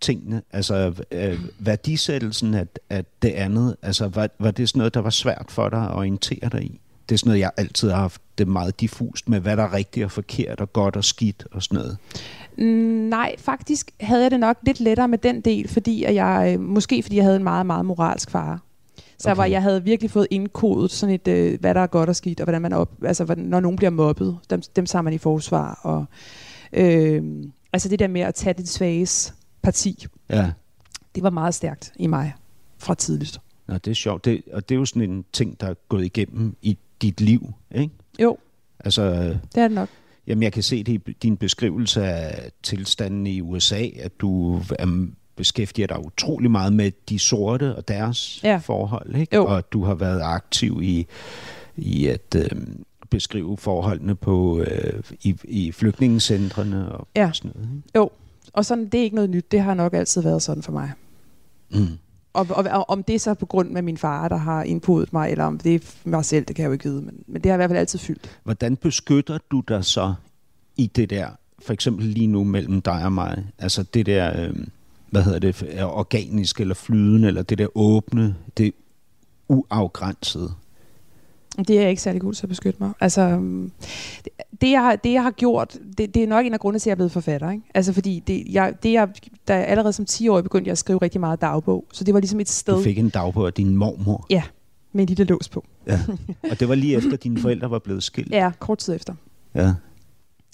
[0.00, 5.00] tingene, altså øh, værdisættelsen af, af det andet, altså var, var det sådan noget, der
[5.00, 6.80] var svært for dig at orientere dig i?
[7.08, 9.72] Det er sådan noget, jeg altid har haft det meget diffust med, hvad der er
[9.72, 11.98] rigtigt og forkert og godt og skidt og sådan noget.
[12.58, 12.64] Mm,
[13.08, 16.60] nej, faktisk havde jeg det nok lidt lettere med den del, fordi at jeg, øh,
[16.60, 18.60] måske fordi jeg havde en meget, meget moralsk far.
[19.18, 19.36] Så okay.
[19.36, 22.40] var, jeg havde virkelig fået indkodet sådan et, øh, hvad der er godt og skidt,
[22.40, 25.18] og hvordan man op, altså hvordan, når nogen bliver mobbet, dem, dem tager man i
[25.18, 26.04] forsvar, og
[26.72, 27.22] øh,
[27.72, 29.34] altså det der med at tage det svages
[29.66, 30.50] parti, Ja.
[31.14, 32.34] det var meget stærkt i mig
[32.78, 33.38] fra tidligt.
[33.68, 34.24] Nå, det er sjovt.
[34.24, 37.52] Det, og det er jo sådan en ting, der er gået igennem i dit liv,
[37.74, 37.94] ikke?
[38.22, 38.36] Jo,
[38.80, 39.88] Altså, det er det nok.
[40.26, 45.06] jamen jeg kan se det i din beskrivelse af tilstanden i USA, at du er
[45.36, 48.56] beskæftiger dig utrolig meget med de sorte og deres Ja.
[48.56, 49.36] forhold, ikke?
[49.36, 49.46] Jo.
[49.46, 51.06] Og du har været aktiv i,
[51.76, 52.50] i at øh,
[53.10, 57.30] beskrive forholdene på øh, i, i flygtningecentrene og Ja.
[57.34, 57.68] sådan noget.
[57.76, 57.88] Ikke?
[57.96, 58.10] Jo,
[58.56, 59.52] og sådan, det er ikke noget nyt.
[59.52, 60.92] Det har nok altid været sådan for mig.
[61.70, 61.86] Mm.
[62.32, 65.12] Og, og, og om det er så på grund af min far, der har indpodet
[65.12, 67.02] mig, eller om det er mig selv, det kan jeg jo ikke vide.
[67.02, 68.38] Men, men det har i hvert fald altid fyldt.
[68.44, 70.14] Hvordan beskytter du dig så
[70.76, 74.56] i det der, for eksempel lige nu mellem dig og mig, altså det der, øh,
[75.10, 78.74] hvad hedder det, organisk eller flydende, eller det der åbne, det
[79.48, 80.52] uafgrænsede?
[81.58, 82.92] Det er jeg ikke særlig god til at beskytte mig.
[83.00, 83.72] Altså, øhm,
[84.60, 86.82] det, jeg, har- det jeg har gjort, det, det er nok en af grundene til,
[86.82, 87.50] at jeg er blevet forfatter.
[87.50, 87.62] Ikke?
[87.74, 89.08] Altså fordi, det, jeg, det jeg,
[89.48, 91.84] da jeg allerede som 10-årig begyndte jeg at skrive rigtig meget dagbog.
[91.92, 94.26] Så det var ligesom et sted Du fik en dagbog af din mormor,
[94.92, 95.64] med en lille lås på.
[95.86, 96.00] ja.
[96.50, 98.30] og det var lige efter, dine forældre var blevet skilt.
[98.32, 99.14] Ja, kort tid efter.
[99.54, 99.74] Ja.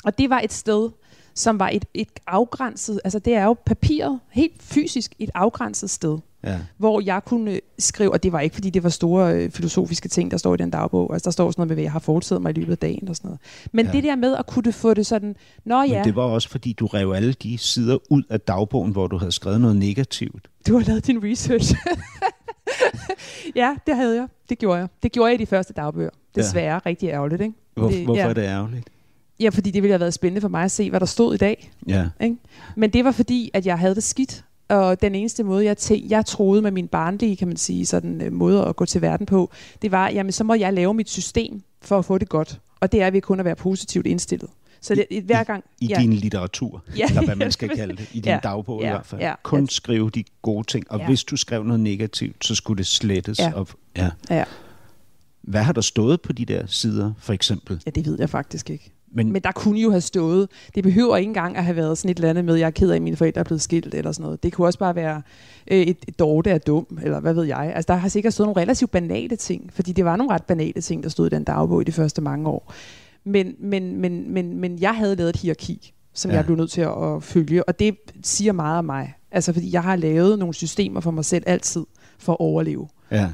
[0.05, 0.91] Og det var et sted,
[1.35, 6.19] som var et, et afgrænset, altså det er jo papiret, helt fysisk et afgrænset sted,
[6.45, 6.59] ja.
[6.79, 10.31] hvor jeg kunne skrive, og det var ikke fordi det var store øh, filosofiske ting,
[10.31, 12.43] der står i den dagbog, altså der står sådan noget med, hvad jeg har foretaget
[12.43, 13.41] mig i løbet af dagen og sådan noget.
[13.73, 13.91] Men Ja.
[13.91, 13.97] ja.
[13.97, 16.73] det der med at kunne få det sådan, nå ja, Men det var også, fordi
[16.73, 20.49] du rev alle de sider ud af dagbogen, hvor du havde skrevet noget negativt.
[20.69, 21.75] du har lavet din research.
[23.57, 24.27] ja, det havde jeg.
[24.49, 24.89] Det gjorde jeg.
[25.03, 26.11] Det gjorde jeg i de første dagbøger.
[26.35, 26.81] Desværre, ja.
[26.87, 27.55] rigtig ærgerligt, ikke?
[27.75, 28.29] Hvor, Det- hvorfor ja.
[28.29, 28.85] er det ærgerligt?
[29.41, 31.37] Ja, fordi det ville have været spændende for mig at se, hvad der stod i
[31.37, 31.71] dag.
[31.89, 32.09] Ja.
[32.21, 32.37] Ikke?
[32.77, 34.45] Men det var fordi, at jeg havde det skidt.
[34.73, 38.21] Og den eneste måde, jeg, tæ- jeg troede med min barnlige, kan man sige, sådan
[38.23, 39.51] øh, måde at gå til verden på,
[39.83, 42.61] det var, jamen så må jeg lave mit system for at få det godt.
[42.81, 44.51] Og det er ved kun at være positivt indstillet.
[44.81, 45.65] Så det, hver gang...
[45.81, 47.07] I ja, din litteratur, Ja.
[47.09, 48.39] eller hvad man skal kalde det, i din Ja.
[48.43, 48.91] dagbog i Ja.
[48.91, 49.21] hvert fald.
[49.21, 49.35] Ja.
[49.43, 51.07] Kun skrive de gode ting, og Ja.
[51.07, 53.39] hvis du skrev noget negativt, så skulle det slettes.
[53.39, 53.53] Ja.
[53.55, 54.11] Og, ja.
[54.31, 54.45] Ja.
[55.43, 57.83] Hvad har der stået på de der sider, for eksempel?
[57.87, 58.93] ja, det ved jeg faktisk ikke.
[59.15, 62.11] Men, Men der kunne jo have stået, det behøver ikke engang at have været sådan
[62.11, 64.13] et eller andet med, jeg er ked af, at mine forældre er blevet skilt eller
[64.13, 64.43] sådan noget.
[64.43, 65.23] Det kunne også bare være
[65.71, 67.73] øh, et, et Dorte er dum, eller hvad ved jeg.
[67.75, 70.81] Altså der har sikkert stået nogle relativt banale ting, fordi det var nogle ret banale
[70.81, 72.73] ting, der stod i den dagbog i de første mange år.
[73.25, 76.37] Men, men, men, men, men jeg havde lavet et hierarki, som ja.
[76.37, 79.15] jeg blev nødt til at, at følge, og det siger meget om mig.
[79.31, 81.85] Altså fordi jeg har lavet nogle systemer for mig selv altid
[82.19, 82.89] for at overleve.
[83.11, 83.29] ja.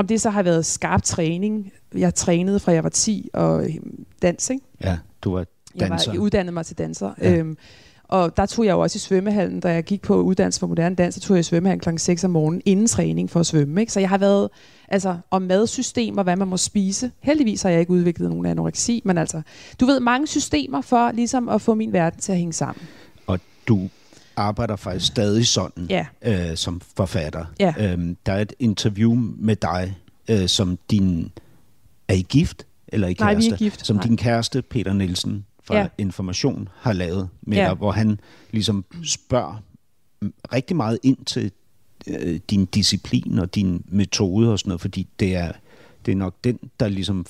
[0.00, 4.04] Om det så har været skarp træning, jeg trænede fra jeg var 10 og øhm,
[4.22, 4.64] dans, ikke?
[4.84, 6.12] ja, du var Jeg danser.
[6.12, 7.10] var uddannet mig til danser.
[7.20, 7.36] Ja.
[7.36, 7.56] Øhm,
[8.04, 10.94] og der tog jeg jo også i svømmehallen, da jeg gik på uddannelse for moderne
[10.94, 13.80] dans, så tog jeg i svømmehallen klokken 6 om morgenen inden træning for at svømme.
[13.80, 13.92] Ikke?
[13.92, 14.48] Så jeg har været
[14.88, 17.10] altså, om madsystemer, hvad man må spise.
[17.20, 19.42] Heldigvis har jeg ikke udviklet nogen anoreksi, men altså,
[19.80, 22.86] du ved, mange systemer for ligesom at få min verden til at hænge sammen.
[23.26, 23.88] Og du
[24.40, 26.06] arbejder faktisk stadig sådan Ja.
[26.22, 27.44] øh, som forfatter.
[27.60, 27.74] Ja.
[27.78, 29.96] Øhm, der er et interview med dig,
[30.30, 31.32] øh, som din...
[32.08, 32.66] Er I gift?
[32.88, 33.64] Eller er I Nej, vi er kæreste?
[33.64, 33.86] gift.
[33.86, 34.02] Som Nej.
[34.06, 35.86] din kæreste, Peter Nielsen fra Ja.
[35.98, 37.64] Information, har lavet med Ja.
[37.68, 39.62] dig, hvor han ligesom spørger
[40.52, 41.50] rigtig meget ind til
[42.06, 45.52] øh, din disciplin og din metode og sådan noget, fordi det er,
[46.06, 47.26] det er nok den, der ligesom...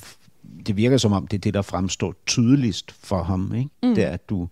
[0.67, 3.71] Det virker som om, det er det, der fremstår tydeligst for ham, ikke?
[3.83, 3.95] Mm.
[3.95, 4.49] Det er, at du...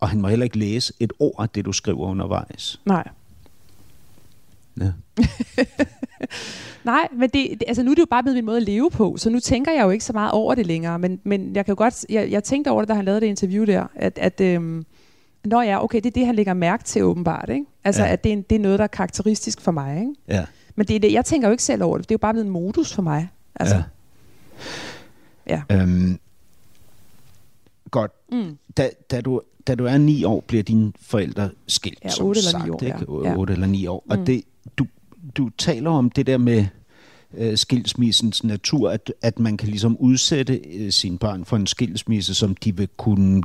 [0.00, 2.80] Og han må heller ikke læse et ord af det, du skriver undervejs.
[2.86, 3.08] Nej.
[4.80, 4.92] Ja.
[6.84, 8.90] Nej, men det, det, altså nu er det jo bare blevet min måde at leve
[8.90, 11.64] på, så nu tænker jeg jo ikke så meget over det længere, men, men jeg
[11.64, 14.18] kan jo godt, jeg, jeg tænkte over det, da han lavede det interview der, at,
[14.18, 14.84] at øhm,
[15.44, 17.64] Nå ja, okay, det er det, han lægger mærke til åbenbart, ikke?
[17.84, 18.12] Altså, Ja.
[18.12, 20.12] at det er, det er noget, der er karakteristisk for mig, ikke?
[20.28, 20.44] Ja.
[20.74, 22.32] Men det er det, jeg tænker jo ikke selv over det, det er jo bare
[22.32, 23.28] blevet en modus for mig.
[23.54, 23.82] Altså,
[25.46, 25.62] ja.
[25.70, 25.76] ja.
[25.82, 26.18] Øhm,
[27.90, 28.12] godt.
[28.32, 28.58] Mm.
[28.76, 32.38] Da, da, du, da du er ni år, bliver dine forældre skilt, Ja, som otte
[32.38, 33.22] eller sagt, ni år, ikke?
[33.24, 33.28] ja.
[33.30, 33.36] Ja.
[33.36, 34.04] 8 eller 9 år.
[34.10, 34.24] Og Mm.
[34.24, 34.42] det,
[34.76, 34.86] du,
[35.36, 36.66] du taler om det der med
[37.34, 42.34] øh, skilsmissens natur, at, at man kan ligesom udsætte øh, sine børn for en skilsmisse,
[42.34, 43.42] som de vil kunne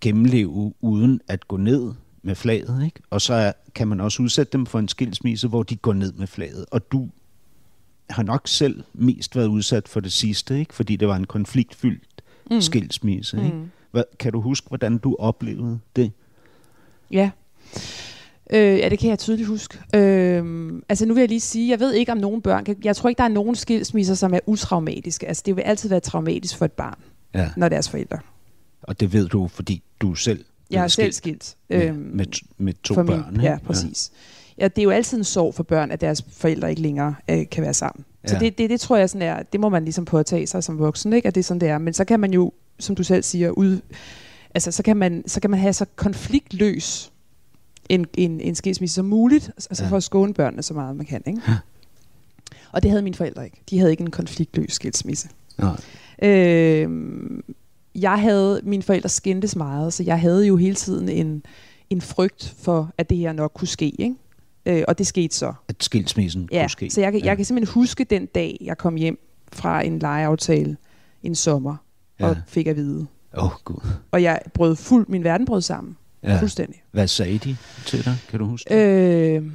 [0.00, 2.84] gennemleve uden at gå ned med flaget.
[2.84, 3.00] Ikke?
[3.10, 6.12] Og så er, kan man også udsætte dem for en skilsmisse, hvor de går ned
[6.12, 6.66] med flaget.
[6.70, 7.08] Og du
[8.10, 10.74] har nok selv mest været udsat for det sidste, ikke?
[10.74, 12.60] fordi det var en konfliktfyldt mm.
[12.60, 13.36] skilsmisse.
[13.44, 13.56] Ikke?
[13.56, 13.70] Mm.
[13.92, 16.12] Hvad, kan du huske, hvordan du oplevede det?
[17.10, 17.30] Ja.
[18.50, 19.78] Øh, ja, det kan jeg tydeligt huske.
[19.94, 22.96] Øh, altså nu vil jeg lige sige, jeg ved ikke om nogen børn kan, jeg
[22.96, 25.28] tror ikke, der er nogen skilsmisser, som er utraumatiske.
[25.28, 26.98] Altså det vil altid være traumatisk for et barn,
[27.34, 27.50] Ja.
[27.56, 28.18] når deres forældre.
[28.82, 31.56] Og det ved du, fordi du selv Jeg er selv skilt skilt.
[31.80, 32.26] med, Øhm, med,
[32.58, 33.24] med to for børn.
[33.32, 34.10] Min, ja, præcis.
[34.58, 34.62] Ja.
[34.64, 37.48] ja, det er jo altid en sorg for børn, at deres forældre ikke længere øh,
[37.50, 38.04] kan være sammen.
[38.24, 38.28] Ja.
[38.28, 40.78] Så det, det, det tror jeg sådan er, det må man ligesom påtage sig som
[40.78, 41.28] voksen, ikke?
[41.28, 41.78] at det er sådan, det er.
[41.78, 43.80] Men så kan man jo, som du selv siger, ud,
[44.54, 47.12] altså, så, kan man, så kan man have så konfliktløs
[47.88, 49.90] en, en, en skilsmisse som muligt, altså Ja.
[49.90, 51.22] for at skåne børnene så meget man kan.
[51.26, 51.40] Ikke?
[52.72, 53.60] Og det havde mine forældre ikke.
[53.70, 55.28] De havde ikke en konfliktløs skilsmisse.
[55.58, 55.76] Nej.
[56.22, 56.90] Øh,
[57.94, 61.42] jeg havde, mine forældre skændtes meget, så jeg havde jo hele tiden en,
[61.90, 63.88] en frygt for, at det her nok kunne ske.
[63.88, 64.14] Ikke?
[64.66, 65.52] Øh, og det skete så.
[65.68, 66.90] At skilsmissen Ja, kunne ske.
[66.90, 67.26] så jeg, kan- Ja.
[67.26, 69.18] jeg kan simpelthen huske den dag, jeg kom hjem
[69.52, 70.76] fra en legeaftale
[71.22, 71.76] en sommer,
[72.20, 72.28] Ja.
[72.28, 73.06] og fik at vide.
[73.36, 73.90] Åh, oh, gud.
[74.10, 75.96] Og jeg brød fuld, min verden brød sammen.
[76.22, 76.40] Ja.
[76.40, 76.82] Fuldstændig.
[76.90, 78.16] Hvad sagde de til dig?
[78.28, 78.76] Kan du huske det?
[78.76, 79.50] Øh,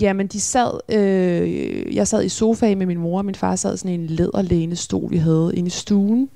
[0.00, 3.74] jamen, de sad, øh, jeg sad i sofaen med min mor, og min far sad
[3.74, 6.30] i sådan en læderlæne stol, vi havde inde i stuen.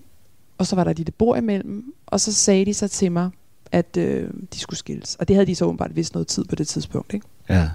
[0.58, 3.30] Og så var der et lille bord imellem, og så sagde de så til mig,
[3.72, 5.14] at øh, de skulle skilles.
[5.14, 7.14] Og det havde de så åbenbart vist noget tid på det tidspunkt.
[7.14, 7.26] Ikke?
[7.48, 7.70] Ja.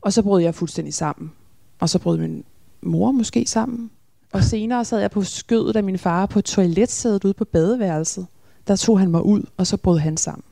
[0.00, 1.32] Og så brød jeg fuldstændig sammen.
[1.78, 2.44] Og så brød min
[2.82, 3.90] mor måske sammen.
[4.32, 8.26] Og senere sad jeg på skødet af min far på toiletsædet ude på badeværelset.
[8.66, 10.44] Der tog han mig ud, og så brød han sammen.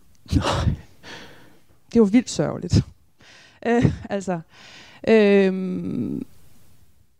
[1.93, 2.85] Det var vildt sørgeligt.
[3.67, 4.41] Øh, altså,
[5.09, 5.53] øh,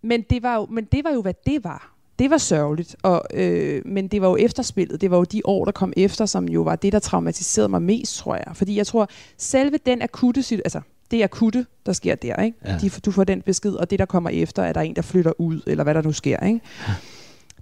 [0.03, 1.93] men, det var jo, men det var jo, hvad det var.
[2.19, 5.01] Det var sørgeligt, og, øh, men det var jo efterspillet.
[5.01, 7.83] Det var jo de år, der kom efter, som jo var det, der traumatiserede mig
[7.83, 8.47] mest, tror jeg.
[8.55, 12.59] Fordi jeg tror, selve den akutte situation, altså det akutte, der sker der, ikke?
[12.65, 12.79] Ja.
[12.79, 15.03] De, du får den besked, og det, der kommer efter, at der er en, der
[15.03, 16.47] flytter ud, eller hvad der nu sker.
[16.47, 16.61] Ikke?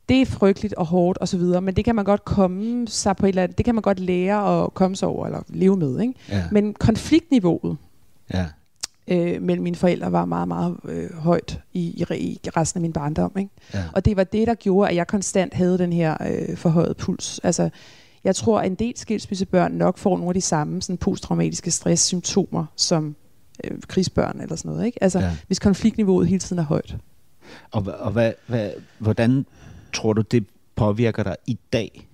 [0.09, 3.17] Det er frygteligt og hårdt og så videre, men det kan man godt komme sig
[3.17, 5.77] på et eller andet, det kan man godt lære at komme sig over, eller leve
[5.77, 6.01] med.
[6.01, 6.15] Ikke?
[6.29, 6.45] Ja.
[6.53, 7.77] Men konfliktniveauet
[8.35, 8.47] ja.
[9.09, 12.05] øh, mellem mine forældre var meget, meget øh, højt i, i,
[12.45, 13.33] i resten af min barndom.
[13.39, 13.51] Ikke?
[13.75, 13.85] ja.
[13.93, 17.41] Og det var det, der gjorde, at jeg konstant havde den her øh, forhøjet puls.
[17.43, 17.71] Altså,
[18.25, 22.67] jeg tror, at en del skilsmissebørn nok får nogle af de samme sådan, posttraumatiske stresssymptomer
[22.77, 23.17] som
[23.65, 24.87] øh, krigsbørn eller sådan noget.
[24.87, 25.03] Ikke?
[25.03, 25.37] Altså, Ja.
[25.47, 26.97] hvis konfliktniveauet hele tiden er højt.
[27.71, 29.47] Og, og hvad, hvad, hvordan
[29.93, 30.45] tror du, det
[30.77, 32.09] påvirker dig i dag?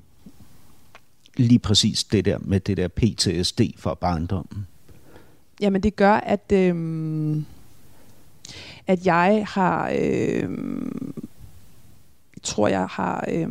[1.37, 4.67] Lige præcis det der med det der PTSD fra barndommen.
[5.61, 7.37] Jamen, det gør, at, øh,
[8.87, 9.93] at jeg har...
[9.99, 10.51] Øh,
[12.43, 13.49] tror, jeg har øh,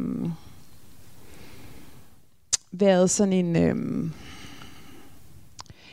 [2.72, 3.56] været sådan en...
[3.56, 4.10] Øh,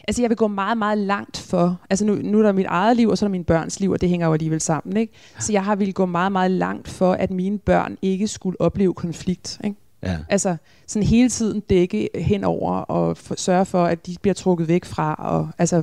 [0.08, 1.80] Altså, jeg vil gå meget, meget langt for...
[1.90, 3.90] Altså, nu, nu er der mit eget liv, og så er der min børns liv,
[3.90, 5.12] og det hænger jo alligevel sammen, ikke?
[5.40, 8.94] Så jeg har ville gå meget, meget langt for, at mine børn ikke skulle opleve
[8.94, 9.76] konflikt, ikke?
[10.02, 10.18] Ja.
[10.28, 14.84] Altså, sådan hele tiden dække henover og for, sørge for, at de bliver trukket væk
[14.84, 15.82] fra, og altså,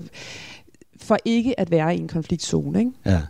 [1.01, 2.91] for ikke at være i en konfliktzone, ikke?
[3.05, 3.21] ja.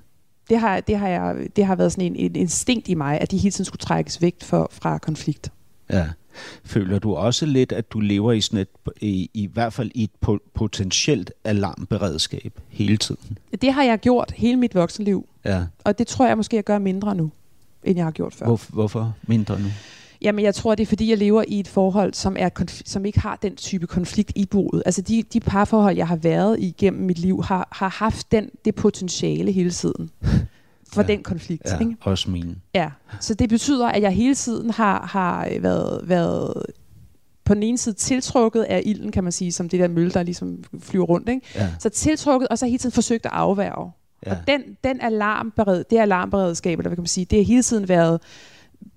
[0.50, 3.32] Det har, det har, jeg, det har været sådan en, en instinkt i mig, at
[3.32, 5.52] de hele tiden skulle trækkes væk for, fra konflikt.
[5.90, 6.08] Ja.
[6.64, 8.68] Føler du også lidt, at du lever i sådan et,
[9.02, 13.38] i, i hvert fald i et po- potentielt alarmberedskab hele tiden?
[13.62, 15.64] Det har jeg gjort hele mit voksenliv, Ja.
[15.84, 17.32] og det tror jeg måske, jeg gør mindre nu,
[17.84, 18.46] end jeg har gjort før.
[18.46, 19.68] Hvor, hvorfor mindre nu?
[20.22, 23.06] Jamen, jeg tror, det er, fordi jeg lever i et forhold, som, er konf- som
[23.06, 24.84] ikke har den type konflikt i boet.
[24.86, 28.50] Altså, de, de parforhold, jeg har været i gennem mit liv, har, har haft den,
[28.66, 30.10] det potentiale hele tiden
[30.94, 31.08] for Ja.
[31.08, 31.16] ja.
[31.16, 31.64] den konflikt.
[31.66, 31.96] Ja, Ikke?
[32.02, 32.56] også mine.
[32.76, 32.90] Ja.
[33.20, 36.64] Så det betyder, at jeg hele tiden har, har været, været
[37.46, 40.24] på den ene side tiltrukket af ilden, kan man sige, som det der mølle, der
[40.24, 41.30] ligesom flyver rundt.
[41.30, 41.42] Ikke?
[41.56, 41.70] Ja.
[41.80, 43.92] Så tiltrukket, og så hele tiden forsøgt at afværge.
[44.26, 44.32] Ja.
[44.32, 47.90] Og den, den alarmbered, det alarmberedskab, eller hvad kan man sige, det har hele tiden
[47.90, 48.22] været,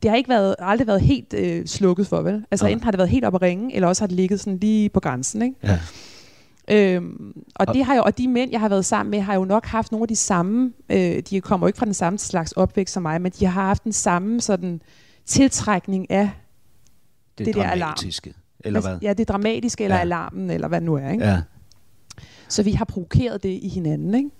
[0.02, 2.44] det har ikke været, aldrig været helt øh, slukket for, vel?
[2.50, 2.72] Altså Nej.
[2.72, 4.88] enten har det været helt op at ringe, eller også har det ligget sådan lige
[4.88, 5.56] på grænsen, ikke?
[5.62, 5.78] Ja.
[6.70, 9.44] Øhm, og, det har jo, og de mænd, jeg har været sammen med, har jo
[9.44, 12.52] nok haft nogle af de samme, øh, de kommer jo ikke fra den samme slags
[12.52, 14.80] opvækst som mig, men de har haft den samme sådan
[15.26, 16.30] tiltrækning af,
[17.38, 17.88] Det, Det der alarm.
[17.88, 18.34] dramatiske.
[18.64, 18.98] Eller hvad?
[19.02, 20.00] ja, det dramatiske, eller Ja.
[20.02, 21.24] alarmen, eller hvad det nu er, ikke?
[21.24, 21.40] Ja.
[22.48, 24.30] Så vi har provokeret det i hinanden, ikke?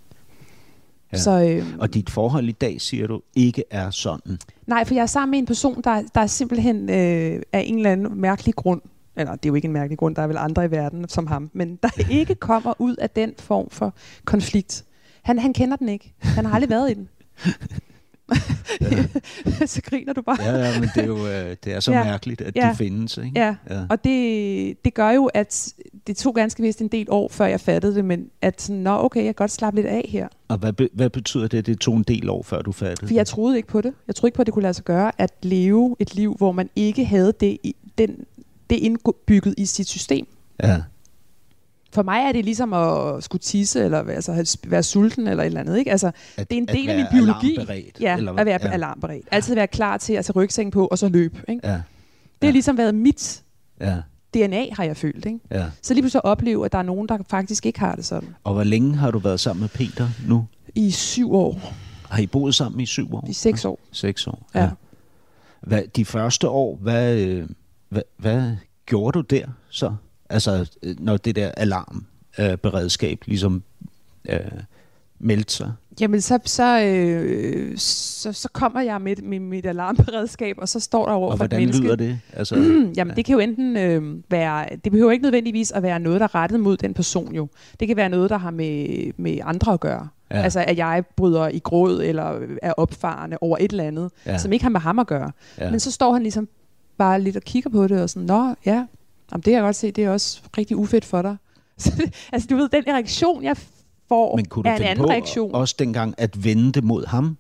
[1.13, 1.19] Ja.
[1.19, 4.39] Så, øh, Og dit forhold i dag, siger du, ikke er sådan.
[4.67, 7.77] Nej, for jeg er sammen med en person, der, der er simpelthen øh, af en
[7.77, 8.81] eller anden mærkelig grund,
[9.17, 11.27] eller det er jo ikke en mærkelig grund, der er vel andre i verden som
[11.27, 11.89] ham, men der
[12.21, 14.85] ikke kommer ud af den form for konflikt.
[15.23, 16.15] Han, han kender den ikke.
[16.19, 17.09] Han har aldrig været i den.
[19.67, 20.37] så griner du bare.
[20.43, 22.05] Ja, ja, men det er jo øh, det er så Ja.
[22.05, 22.71] mærkeligt, at Ja.
[22.71, 23.17] de findes.
[23.19, 23.31] Ikke?
[23.37, 23.83] Ja, ja.
[23.91, 25.75] og det, det gør jo, at
[26.07, 29.05] det tog ganske vist en del år, før jeg fattede det, men at sådan, nå
[29.05, 30.29] okay, jeg kan godt slappe lidt af her.
[30.49, 33.07] Og hvad, be- hvad betyder det, at det tog en del år, før du fattede
[33.09, 33.95] For jeg troede ikke på det.
[34.07, 36.53] Jeg troede ikke på, at det kunne lade sig gøre at leve et liv, hvor
[36.53, 38.25] man ikke havde det, i, den,
[38.71, 40.27] det indbygget i sit system.
[40.63, 40.83] Ja.
[41.93, 45.47] For mig er det ligesom at skulle tisse, eller være- altså, være sulten, eller et
[45.47, 45.79] eller andet.
[45.79, 45.91] Ikke?
[45.91, 47.59] Altså, At, det er en del af min biologi.
[48.01, 48.41] Ja, eller hvad?
[48.41, 48.69] at være ja.
[48.73, 49.27] alarmberedt.
[49.31, 51.43] Altid være klar til at tage rygsækken på, og så løbe.
[51.49, 51.61] Ikke?
[51.69, 51.83] Ja, Det
[52.43, 52.51] har Ja.
[52.51, 53.43] ligesom været mit
[53.81, 53.97] ja,
[54.35, 55.27] DNA, har jeg følt.
[55.27, 55.39] Ikke?
[55.51, 55.65] ja.
[55.83, 58.29] Så lige pludselig opleve, at der er nogen, der faktisk ikke har det sådan.
[58.45, 60.47] Og hvor længe har du været sammen med Peter nu?
[60.75, 61.61] I syv år,
[62.11, 63.25] Har I boet sammen i syv år?
[63.29, 63.79] i seks år.
[63.93, 64.71] Seks år, Ja.
[65.61, 67.49] Hvad, de første år, hvad, øh,
[67.89, 68.53] hvad, hvad
[68.87, 69.95] gjorde du der så?
[70.31, 73.63] Altså, øh, når det der alarmberedskab ligesom
[74.29, 74.39] øh,
[75.19, 75.73] meldte sig?
[76.01, 81.07] Jamen, så, så, øh, så, så kommer jeg med, med mit alarmberedskab, og så står
[81.07, 81.85] der over Og for et hvordan menneske.
[81.85, 82.21] lyder det?
[82.33, 82.55] Altså,
[82.97, 86.25] Jamen, det kan jo enten øh, være, det behøver ikke nødvendigvis at være noget, der
[86.25, 87.49] er rettet mod den person jo.
[87.81, 90.09] Det kan være noget, der har med, med andre at gøre.
[90.31, 90.37] Ja.
[90.37, 90.43] Ja.
[90.43, 94.33] Altså, at jeg bryder i gråd, eller er opfarende over et eller andet, Ja.
[94.33, 94.39] ja.
[94.39, 95.33] som ikke har med ham at gøre.
[95.59, 95.65] ja.
[95.65, 95.71] Ja.
[95.71, 96.49] Men så står han ligesom
[96.99, 98.87] bare lidt og kigger på det, og sådan, nå, ja,
[99.33, 101.37] Jamen, det kan jeg godt se, det er også rigtig ufedt for dig.
[101.79, 103.57] Så altså, du ved, den reaktion, jeg
[104.09, 105.55] får, Men kunne du er en anden på reaktion.
[105.55, 107.37] også dengang at vende det mod ham?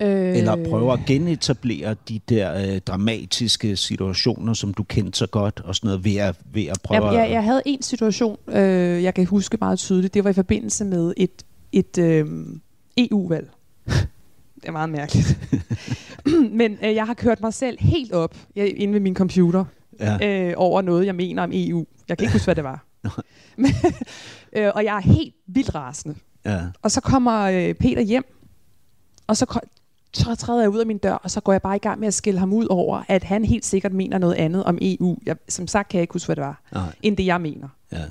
[0.00, 5.60] øh, Eller prøve at genetablere de der øh, dramatiske situationer, som du kendte så godt,
[5.64, 9.02] og sådan noget, ved at, ved at prøve Jeg, jeg, jeg havde en situation, øh,
[9.02, 10.14] jeg kan huske meget tydeligt.
[10.14, 12.26] Det var i forbindelse med et, et øh,
[12.96, 13.50] EU-valg.
[14.64, 15.38] Det er meget mærkeligt.
[16.60, 19.64] Men øh, jeg har kørt mig selv helt op jeg, inde ved min computer
[20.00, 21.86] Ja, øh, over noget, jeg mener om EU.
[22.08, 22.84] Jeg kan ikke huske, hvad det var.
[23.56, 23.70] Men,
[24.56, 26.14] øh, og jeg er helt vildt rasende.
[26.44, 28.24] ja, Og så kommer øh, Peter hjem,
[29.26, 29.60] og så,
[30.14, 32.14] træder jeg ud af min dør, og så går jeg bare i gang med at
[32.14, 35.16] skille ham ud over, at han helt sikkert mener noget andet om EU.
[35.26, 37.68] Jeg, som sagt kan jeg ikke huske, hvad det var, nej, end det jeg mener.
[37.92, 38.02] ja.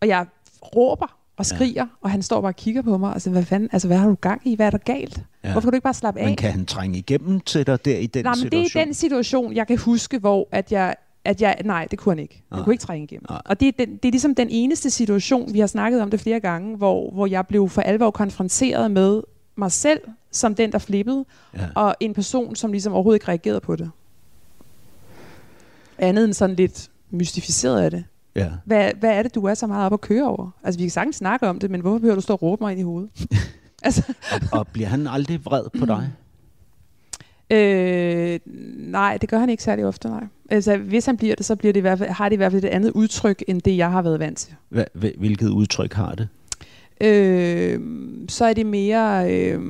[0.00, 0.26] Og jeg
[0.76, 1.86] råber og skriger, ja.
[2.00, 4.08] og han står bare og kigger på mig og siger, hvad fanden, altså hvad har
[4.08, 4.56] du gang i?
[4.56, 5.20] Hvad er der galt?
[5.44, 5.52] Ja.
[5.52, 6.26] Hvorfor kan du ikke bare slappe af?
[6.26, 8.62] Men kan han trænge igennem til dig der i den Nej, men situation?
[8.62, 12.10] det er den situation, jeg kan huske, hvor at jeg, at jeg nej, det kunne
[12.12, 12.42] han ikke.
[12.48, 12.64] Han Nej.
[12.64, 13.26] kunne ikke trænge igennem.
[13.30, 13.40] Nej.
[13.44, 16.20] Og det er, den, det er ligesom den eneste situation, vi har snakket om det
[16.20, 19.22] flere gange, hvor, hvor jeg blev for alvor konfronteret med
[19.56, 20.00] mig selv,
[20.32, 21.24] som den, der flippede,
[21.54, 21.66] Ja.
[21.74, 23.90] og en person, som ligesom overhovedet ikke reagerede på det.
[25.98, 28.04] Andet end sådan lidt mystificeret af det.
[28.36, 28.48] Ja.
[28.64, 30.50] Hvad, hvad er det, du er så meget op at køre over?
[30.62, 32.70] Altså, vi kan sagtens snakke om det, men hvorfor behøver du stå og råbe mig
[32.70, 33.10] ind i hovedet?
[33.82, 34.12] altså,
[34.52, 36.10] Og, og bliver han aldrig vred på dig?
[37.56, 38.40] øh,
[38.90, 40.24] nej, det gør han ikke særlig ofte, nej.
[40.50, 42.52] Altså, hvis han bliver det, så bliver det i hvert fald, har det i hvert
[42.52, 44.54] fald et andet udtryk, end det, jeg har været vant til.
[44.68, 46.28] Hva, hvil- hvilket udtryk har det?
[47.00, 47.80] Øh,
[48.28, 49.32] så er det mere...
[49.34, 49.60] Øh,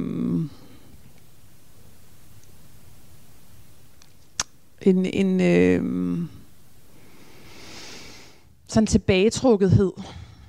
[4.83, 6.19] en, en øh,
[8.71, 9.93] sådan tilbagetrukkethed.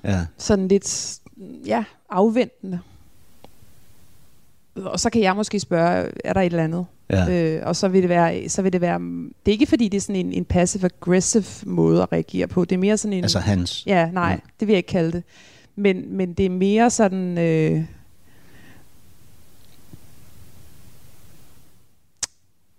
[0.04, 1.18] Ja, sådan lidt
[1.66, 2.78] ja, afventende.
[4.74, 6.86] Og så kan jeg måske spørge, er der et eller andet?
[7.10, 7.56] ja.
[7.56, 8.98] Øh, og så vil det være, så vil det være,
[9.46, 12.64] det er ikke fordi, det er sådan en, en passive-aggressive måde at reagere på.
[12.64, 13.24] Det er mere sådan en...
[13.24, 13.86] Altså hans.
[13.86, 14.30] Ja, nej, Ja.
[14.30, 14.36] ja.
[14.60, 15.22] det vil jeg ikke kalde det.
[15.76, 17.38] Men, men det er mere sådan...
[17.38, 17.84] Øh,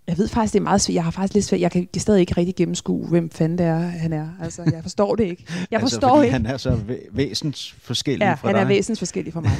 [0.08, 0.94] jeg ved faktisk, det er meget svært.
[0.94, 1.60] Jeg har faktisk lidt svært.
[1.60, 4.28] Jeg kan stadig ikke rigtig gennemskue, hvem fanden det er, han er.
[4.42, 5.44] Altså, jeg forstår det ikke.
[5.70, 6.32] Jeg altså, forstår ikke.
[6.32, 8.62] han er så væ- væsens forskellig Ja, fra han dig.
[8.62, 9.52] er væsentligt forskellig fra mig.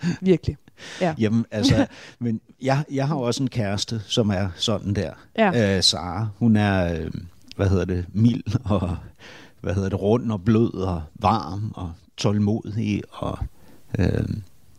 [0.20, 0.56] Virkelig.
[1.00, 1.14] Ja.
[1.18, 1.86] Jamen, altså,
[2.18, 5.10] men jeg, jeg har også en kæreste, som er sådan der.
[5.38, 5.76] Ja.
[5.76, 7.10] Øh, Sara, hun er, øh,
[7.56, 8.96] hvad hedder det, mild og,
[9.60, 13.38] hvad hedder det, rund og blød og varm og tålmodig og
[13.98, 14.24] øh,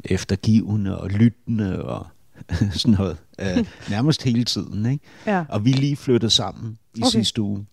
[0.06, 2.08] eftergivende og lyttende og
[2.72, 3.18] sådan noget.
[3.42, 5.06] Øh, nærmest hele tiden, ikke?
[5.28, 5.44] Ja.
[5.50, 7.12] Og vi er lige flyttet sammen i okay.
[7.12, 7.66] Sidste uge.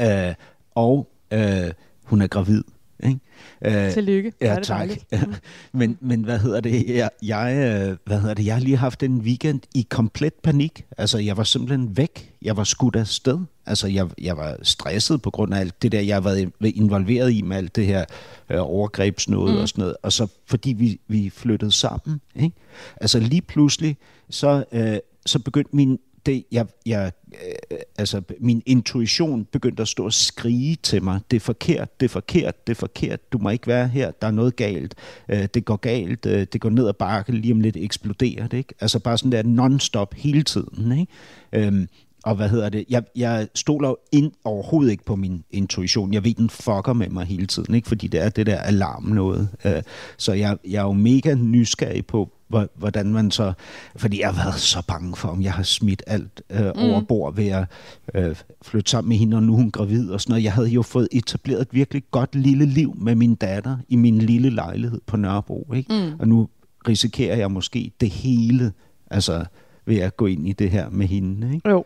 [0.00, 0.34] Øh,
[0.74, 1.70] og øh,
[2.02, 2.64] hun er gravid,
[3.04, 3.20] ikke?
[3.64, 4.32] Øh, Tillykke.
[4.40, 4.88] Ja, det tak.
[5.72, 6.88] men, men hvad hedder det?
[6.88, 8.46] Jeg, jeg, øh, hvad hedder det?
[8.46, 10.84] Jeg har lige haft en weekend i komplet panik.
[10.98, 12.32] Altså, jeg var simpelthen væk.
[12.42, 13.38] Jeg var skudt af sted.
[13.66, 17.32] Altså, jeg, jeg var stresset på grund af alt det der, jeg har været involveret
[17.32, 18.04] i med alt det her
[18.50, 19.58] øh, overgrebsnåde mm.
[19.58, 19.96] og sådan noget.
[20.02, 22.20] Og så fordi vi, vi flyttede sammen.
[22.36, 22.56] Ikke?
[22.96, 23.96] Altså, lige pludselig,
[24.30, 24.96] så, øh,
[25.26, 30.76] så begyndte min det, jeg, jeg, øh, altså, min intuition begyndte at stå og skrige
[30.82, 31.20] til mig.
[31.30, 33.32] Det er forkert, det er forkert, det er forkert.
[33.32, 34.94] Du må ikke være her, der er noget galt.
[35.28, 38.56] Øh, det går galt, øh, det går ned ad bakke, lige om lidt eksploderer det.
[38.56, 38.74] Ikke?
[38.80, 40.98] Altså bare sådan der non-stop hele tiden.
[40.98, 41.12] Ikke?
[41.52, 41.88] Øhm,
[42.24, 42.84] og hvad hedder det?
[42.90, 46.12] Jeg, jeg stoler jo ind overhovedet ikke på min intuition.
[46.12, 47.88] Jeg ved, den fucker med mig hele tiden, ikke?
[47.88, 49.48] fordi det er det der alarm noget.
[49.64, 49.82] Øh,
[50.16, 53.52] så jeg, jeg er jo mega nysgerrig på, hvordan man så...
[53.96, 56.82] Fordi jeg har været så bange for, om jeg har smidt alt øh, mm.
[56.82, 57.66] over bord ved at
[58.14, 60.44] øh, flytte sammen med hende, og nu er hun gravid og sådan noget.
[60.44, 64.18] Jeg havde jo fået etableret et virkelig godt lille liv med min datter i min
[64.18, 65.72] lille lejlighed på Nørrebro.
[65.74, 65.92] Ikke?
[65.94, 66.20] Mm.
[66.20, 66.48] Og nu
[66.88, 68.72] risikerer jeg måske det hele,
[69.10, 69.44] altså
[69.86, 71.54] ved at gå ind i det her med hende.
[71.54, 71.68] Ikke?
[71.68, 71.84] Jo.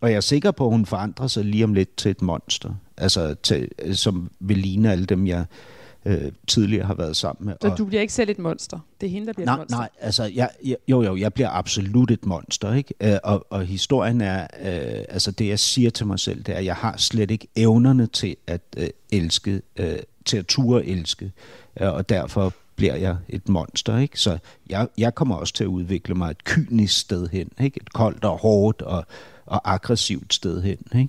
[0.00, 2.74] Og jeg er sikker på, at hun forandrer sig lige om lidt til et monster.
[2.96, 5.44] Altså, til, som vil ligne alle dem, jeg
[6.06, 7.54] øh, tidligere har været sammen med.
[7.62, 8.78] Så og, du bliver ikke selv et monster.
[9.00, 9.76] Det er hende, der bliver et nej, monster.
[9.76, 12.94] nej, altså, jeg, jeg, jo, jo, jeg bliver absolut et monster, ikke?
[13.00, 16.58] Øh, og, og historien er, øh, altså det jeg siger til mig selv, det er,
[16.58, 21.32] at jeg har slet ikke evnerne til at øh, elske, øh, til at ture elske,
[21.80, 24.20] øh, og derfor bliver jeg et monster, ikke?
[24.20, 24.38] Så
[24.70, 27.80] jeg, jeg kommer også til at udvikle mig et kynisk sted hen, ikke?
[27.82, 29.06] Et koldt og hårdt og,
[29.46, 31.08] og aggressivt sted hen, ikke?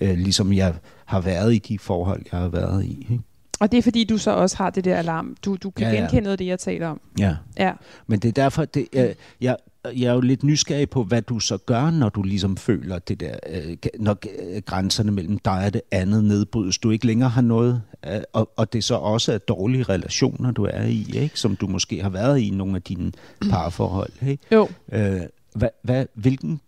[0.00, 0.74] Øh, ligesom jeg
[1.04, 3.22] har været i de forhold, jeg har været i, ikke?
[3.60, 5.36] Og det er fordi, du så også har det der alarm.
[5.44, 7.00] Du, du kan Ja, ja, genkende noget af det, jeg taler om.
[7.18, 7.36] Ja.
[7.58, 7.72] Ja.
[8.06, 11.40] Men det er derfor, det, øh, jeg, jeg er jo lidt nysgerrig på, hvad du
[11.40, 15.72] så gør, når du ligesom føler det der, øh, når øh, grænserne mellem dig og
[15.72, 16.78] det andet nedbrydes.
[16.78, 20.64] Du ikke længere har noget, øh, og, og det så også er dårlige relationer, du
[20.64, 21.40] er i, ikke?
[21.40, 23.12] som du måske har været i i nogle af dine
[23.50, 24.12] parforhold.
[24.28, 24.46] Ikke?
[24.52, 24.68] Jo.
[24.92, 25.20] Øh,
[25.54, 26.60] hvad, hvad, hvilken,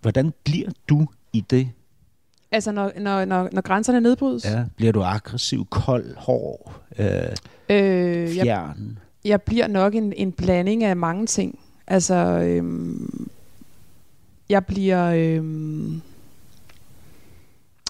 [0.00, 1.68] hvordan bliver du i det?
[2.52, 4.44] Altså, når, når, når, når grænserne nedbrydes.
[4.44, 7.06] Ja, bliver du aggressiv, kold, hård, øh,
[7.70, 8.98] Øh, jeg, fjern?
[9.24, 11.58] jeg bliver nok en, en blanding af mange ting.
[11.86, 13.28] Altså, øhm,
[14.48, 15.12] jeg bliver...
[15.16, 16.00] Øhm,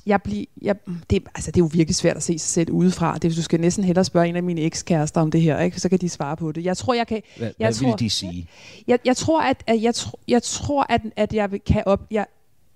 [0.06, 0.76] jeg bliver, jeg,
[1.10, 3.18] det, altså, det er jo virkelig svært at se sig selv udefra.
[3.18, 5.80] Det, du skal næsten hellere spørge en af mine ekskærester om det her, ikke?
[5.80, 6.64] så kan de svare på det.
[6.64, 7.22] Jeg tror, jeg kan...
[7.36, 8.48] Hvad, jeg hvad tror- vil de sige?
[8.86, 9.94] Jeg, jeg tror, at, at jeg,
[10.28, 12.26] jeg tror, at, at jeg kan op, jeg,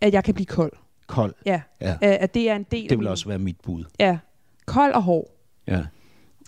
[0.00, 0.72] at jeg kan blive kold.
[1.06, 1.34] Kold?
[1.46, 1.60] Ja.
[1.80, 1.96] Ja.
[2.00, 3.84] At, det er en del Det af vil min- også være mit bud.
[4.00, 4.18] Ja.
[4.66, 5.26] Kold og hård.
[5.68, 5.80] Ja.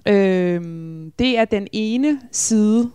[0.06, 2.90] Øhm, det er den ene side,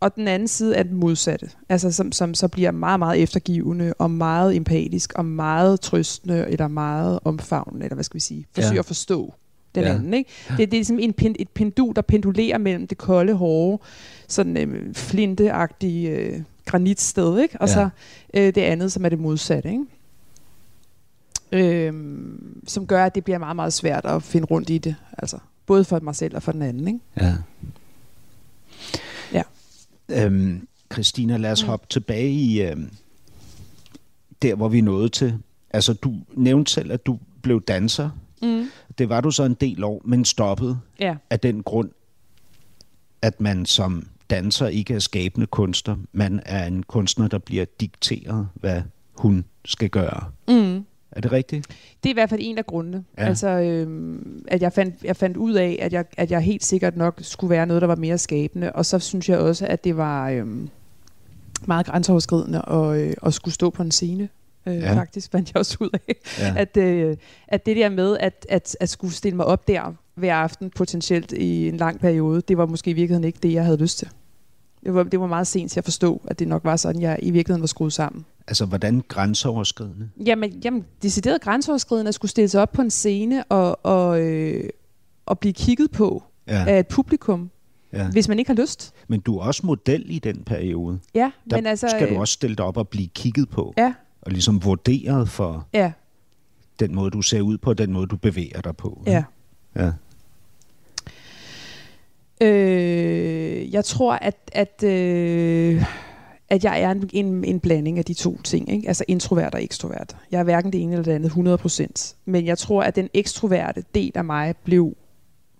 [0.00, 1.50] og den anden side er den modsatte.
[1.68, 6.68] Altså som, som så bliver meget, meget eftergivende, og meget empatisk, og meget trøstende, eller
[6.68, 8.78] meget omfavnende, eller hvad skal vi sige, forsøger Ja.
[8.78, 9.34] at forstå
[9.74, 9.94] den Ja.
[9.94, 10.14] anden.
[10.14, 10.30] Ikke?
[10.48, 13.82] Det, det er ligesom en pen, et pendul, der pendulerer mellem det kolde, hårde,
[14.28, 17.56] sådan øh, flinteagtige øh, granitsted, ikke?
[17.60, 17.74] og Ja.
[17.74, 17.88] så
[18.34, 19.68] øh, det andet, som er det modsatte.
[19.70, 19.84] Ikke?
[21.54, 24.96] Øhm, som gør, at det bliver meget, meget svært at finde rundt i det.
[25.18, 26.88] Altså, både for mig selv og for den anden.
[26.88, 27.00] Ikke?
[27.20, 27.34] Ja.
[29.32, 29.42] Ja.
[30.08, 31.68] Øhm, Christina, lad os Mm.
[31.68, 32.90] hoppe tilbage i øhm,
[34.42, 35.38] der, hvor vi nåede til.
[35.70, 38.10] Altså, du nævnte selv, at du blev danser.
[38.42, 38.66] Mm.
[38.98, 41.16] Det var du så en del år, men stoppede Ja.
[41.30, 41.90] af den grund,
[43.22, 45.96] at man som danser ikke er skabende kunstner.
[46.12, 48.82] Man er en kunstner, der bliver dikteret, hvad
[49.16, 50.24] hun skal gøre.
[50.48, 50.84] Mm.
[51.16, 51.66] Er det rigtigt?
[52.02, 53.04] Det er i hvert fald en af grundene.
[53.18, 53.24] Ja.
[53.24, 56.96] Altså, øhm, at jeg fandt, jeg fandt ud af, at jeg, at jeg helt sikkert
[56.96, 58.72] nok skulle være noget, der var mere skabende.
[58.72, 60.68] Og så synes jeg også, at det var øhm,
[61.66, 64.28] meget grænseoverskridende at, øh, at skulle stå på en scene.
[64.66, 64.94] Øh, ja.
[64.94, 66.54] Faktisk fandt jeg også ud af, Ja.
[66.62, 67.16] at, øh,
[67.48, 71.32] at det der med at, at, at skulle stille mig op der hver aften, potentielt
[71.32, 74.08] i en lang periode, det var måske i virkeligheden ikke det, jeg havde lyst til.
[74.84, 77.18] Det var, det var meget sent til at forstå, at det nok var sådan, jeg
[77.22, 78.24] i virkeligheden var skruet sammen.
[78.48, 80.08] Altså, hvordan grænseoverskridende?
[80.26, 84.70] Jamen, jamen decideret grænseoverskridende at skulle stille sig op på en scene og, og, øh,
[85.26, 87.50] og blive kigget på Ja, af et publikum,
[87.92, 88.10] ja.
[88.10, 88.92] hvis man ikke har lyst.
[89.08, 90.98] Men du er også model i den periode.
[91.14, 91.88] Ja, Der men altså...
[91.88, 93.74] skal du øh, også stille dig op og blive kigget på.
[93.76, 95.92] Ja, Og ligesom vurderet for ja,
[96.80, 99.02] den måde, du ser ud på, og den måde, du bevæger dig på.
[99.06, 99.24] ja.
[99.76, 99.90] ja.
[102.40, 105.84] Øh, jeg tror, at, at, øh,
[106.54, 108.70] at jeg er en, en, en blanding af de to ting.
[108.72, 108.88] Ikke?
[108.88, 110.16] Altså introvert og ekstrovert.
[110.30, 112.14] Jeg er hverken det ene eller det andet 100%.
[112.24, 114.96] Men jeg tror, at den ekstroverte del af mig blev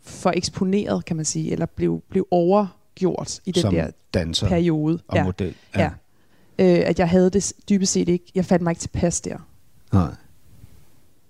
[0.02, 4.98] for eksponeret, kan man sige, eller blev, blev overgjort i den Som der danser periode.
[5.08, 5.24] og Ja.
[5.24, 5.54] model.
[5.76, 5.90] Ja.
[6.58, 8.24] Øh, at jeg havde det dybest set ikke.
[8.34, 9.36] Jeg fandt mig ikke tilpas der.
[9.92, 10.14] Nej.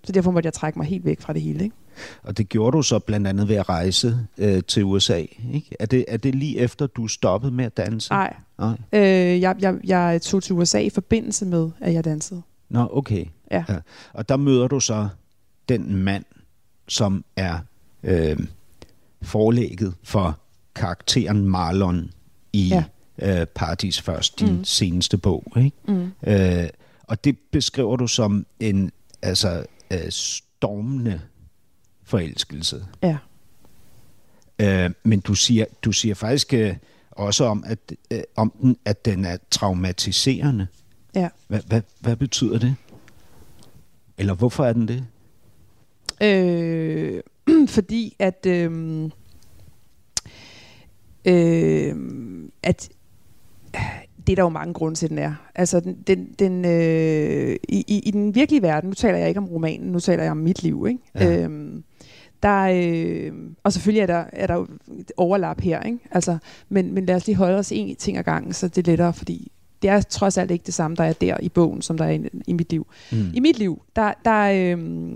[0.04, 1.64] Så derfor måtte jeg trække mig helt væk fra det hele.
[1.64, 1.76] Ikke?
[2.22, 5.18] Og det gjorde du så blandt andet ved at rejse øh, til USA.
[5.52, 5.76] Ikke?
[5.80, 8.12] Er, det, er det lige efter, du stoppede med at danse?
[8.12, 8.76] Nej, Nej.
[8.92, 12.42] øh, jeg, jeg, jeg tog til USA i forbindelse med, at jeg dansede.
[12.68, 13.26] Nå, okay.
[13.50, 13.64] Ja.
[13.68, 13.76] ja.
[14.12, 15.08] Og der møder du så
[15.68, 16.24] den mand,
[16.88, 17.58] som er
[18.02, 18.38] øh,
[19.22, 20.38] forlægget for
[20.74, 22.10] karakteren Marlon
[22.52, 22.84] i Ja.
[23.40, 24.64] øh, Paradis Først, din mm.
[24.64, 25.44] Seneste bog.
[25.56, 25.76] Ikke?
[25.88, 26.12] Mm.
[26.26, 26.68] Øh,
[27.02, 28.90] og det beskriver du som en
[29.22, 31.20] altså, øh, stormende
[32.04, 32.86] forelskelse.
[33.02, 33.16] Ja.
[34.58, 36.76] Øh, men du siger, du siger faktisk øh,
[37.10, 37.78] også om, at,
[38.10, 40.66] øh, om den, at den er traumatiserende.
[41.14, 41.28] Ja.
[41.48, 42.74] Hvad, hvad, hvad betyder det?
[44.18, 45.04] Eller hvorfor er den det?
[46.22, 47.22] Øh,
[47.76, 49.10] fordi at, øh,
[51.24, 51.96] øh,
[52.62, 52.88] at
[54.26, 55.34] det er der jo mange grunde til, den er.
[55.54, 59.40] Altså, den, den, den, øh, i, i, i den virkelige verden, nu taler jeg ikke
[59.40, 61.00] om romanen, nu taler jeg om mit liv, ikke?
[61.14, 61.42] Ja.
[61.42, 61.84] Øhm,
[62.42, 64.66] der, øh, og selvfølgelig er der, er der jo
[64.98, 65.98] et overlap her, ikke?
[66.10, 68.92] Altså, men, men lad os lige holde os en ting ad gangen, så det er
[68.92, 69.52] lettere, fordi
[69.82, 72.10] det er trods alt ikke det samme, der er der i bogen, som der er
[72.10, 72.86] i, i mit liv.
[73.12, 73.30] Mm.
[73.34, 75.14] I mit liv, der, der, øh,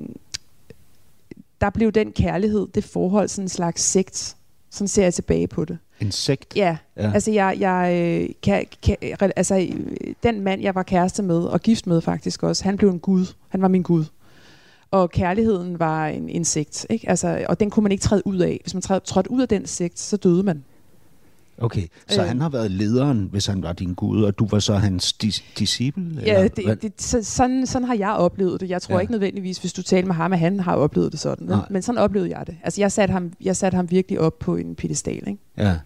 [1.61, 4.37] der blev den kærlighed, det forhold, sådan en slags sekt.
[4.71, 5.79] Sådan ser jeg tilbage på det.
[6.01, 6.57] En sekt?
[6.57, 7.11] Ja, Ja.
[7.15, 7.93] altså jeg, jeg
[8.23, 8.97] øh, kan, kan,
[9.37, 12.91] altså øh, den mand, jeg var kæreste med, og gift med faktisk også, han blev
[12.91, 13.27] en gud.
[13.49, 14.05] Han var min gud.
[14.91, 17.09] Og kærligheden var en insekt, ikke?
[17.09, 18.59] Altså, og den kunne man ikke træde ud af.
[18.63, 20.65] Hvis man træd, trådte ud af den sekt, så døde man.
[21.61, 22.29] Okay, så Øh.
[22.29, 25.43] han har været lederen, hvis han var din gud, og du var så hans dis-
[25.59, 26.23] disciple?
[26.27, 28.71] Ja, eller det, det, så, sådan, sådan har jeg oplevet det.
[28.71, 29.01] Jeg tror Ja.
[29.01, 31.47] ikke nødvendigvis, hvis du taler med ham, at han har oplevet det sådan.
[31.47, 31.59] Nej.
[31.71, 32.57] Men sådan oplevede jeg det.
[32.65, 35.39] Altså jeg satte ham, jeg satte ham virkelig op på en pedestal, ikke?
[35.57, 35.77] Ja.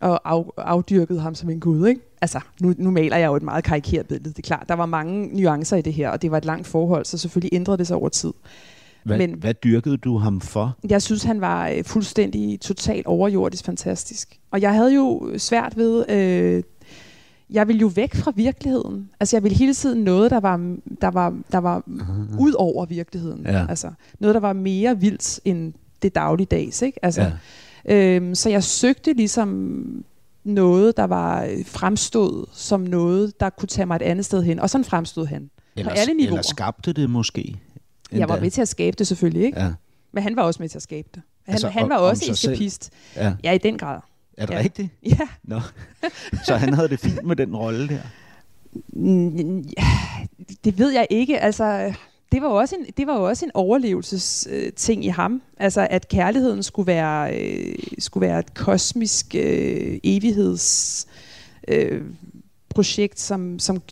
[0.00, 1.86] og af, afdyrkede ham som en gud.
[1.88, 2.00] Ikke?
[2.20, 4.28] Altså, nu, nu maler jeg jo et meget karikeret billede.
[4.28, 6.66] Det er klart, der var mange nuancer i det her, og det var et langt
[6.66, 8.32] forhold, så selvfølgelig ændrede det sig over tid.
[9.04, 10.76] Hvad, Men- hvad dyrkede du ham for?
[10.88, 14.38] Jeg synes, han var øh, fuldstændig totalt overjordisk fantastisk.
[14.50, 16.04] Og jeg havde jo svært ved...
[16.10, 16.62] Øh,
[17.50, 19.10] jeg ville jo væk fra virkeligheden.
[19.20, 21.82] Altså, jeg ville hele tiden noget, der var, der var, der var
[22.38, 23.42] ud over virkeligheden.
[23.46, 23.66] Ja.
[23.68, 23.90] Altså,
[24.20, 26.82] noget, der var mere vildt end det dagligdags.
[26.82, 27.04] Ikke?
[27.04, 28.16] Altså, Ja.
[28.16, 29.84] Øhm, så jeg søgte ligesom
[30.44, 34.58] noget, der var øh, fremstod som noget, der kunne tage mig et andet sted hen.
[34.58, 35.50] Og sådan fremstod han.
[35.76, 36.28] Eller, alle niveauer.
[36.38, 37.56] eller skabte det måske?
[38.20, 39.60] Jeg var med til at skabe det selvfølgelig, ikke?
[39.60, 39.72] Ja.
[40.12, 41.22] Men han var også med til at skabe det.
[41.44, 42.90] Han, Altså, han var om også escapist.
[43.16, 43.32] ja.
[43.44, 44.00] Ja, i den grad.
[44.36, 44.58] Er det Ja.
[44.58, 44.88] rigtigt?
[45.18, 45.28] Ja.
[45.42, 45.60] Nå.
[46.46, 48.00] Så han havde det fint med den rolle der?
[50.64, 51.40] Det ved jeg ikke.
[51.40, 51.94] Altså,
[52.32, 55.42] det var jo også en, det var jo også en overlevelsesting i ham.
[55.56, 61.06] Altså, at kærligheden skulle være, øh, skulle være et kosmisk øh, evigheds
[61.68, 62.02] øh,
[62.68, 63.82] projekt, som, som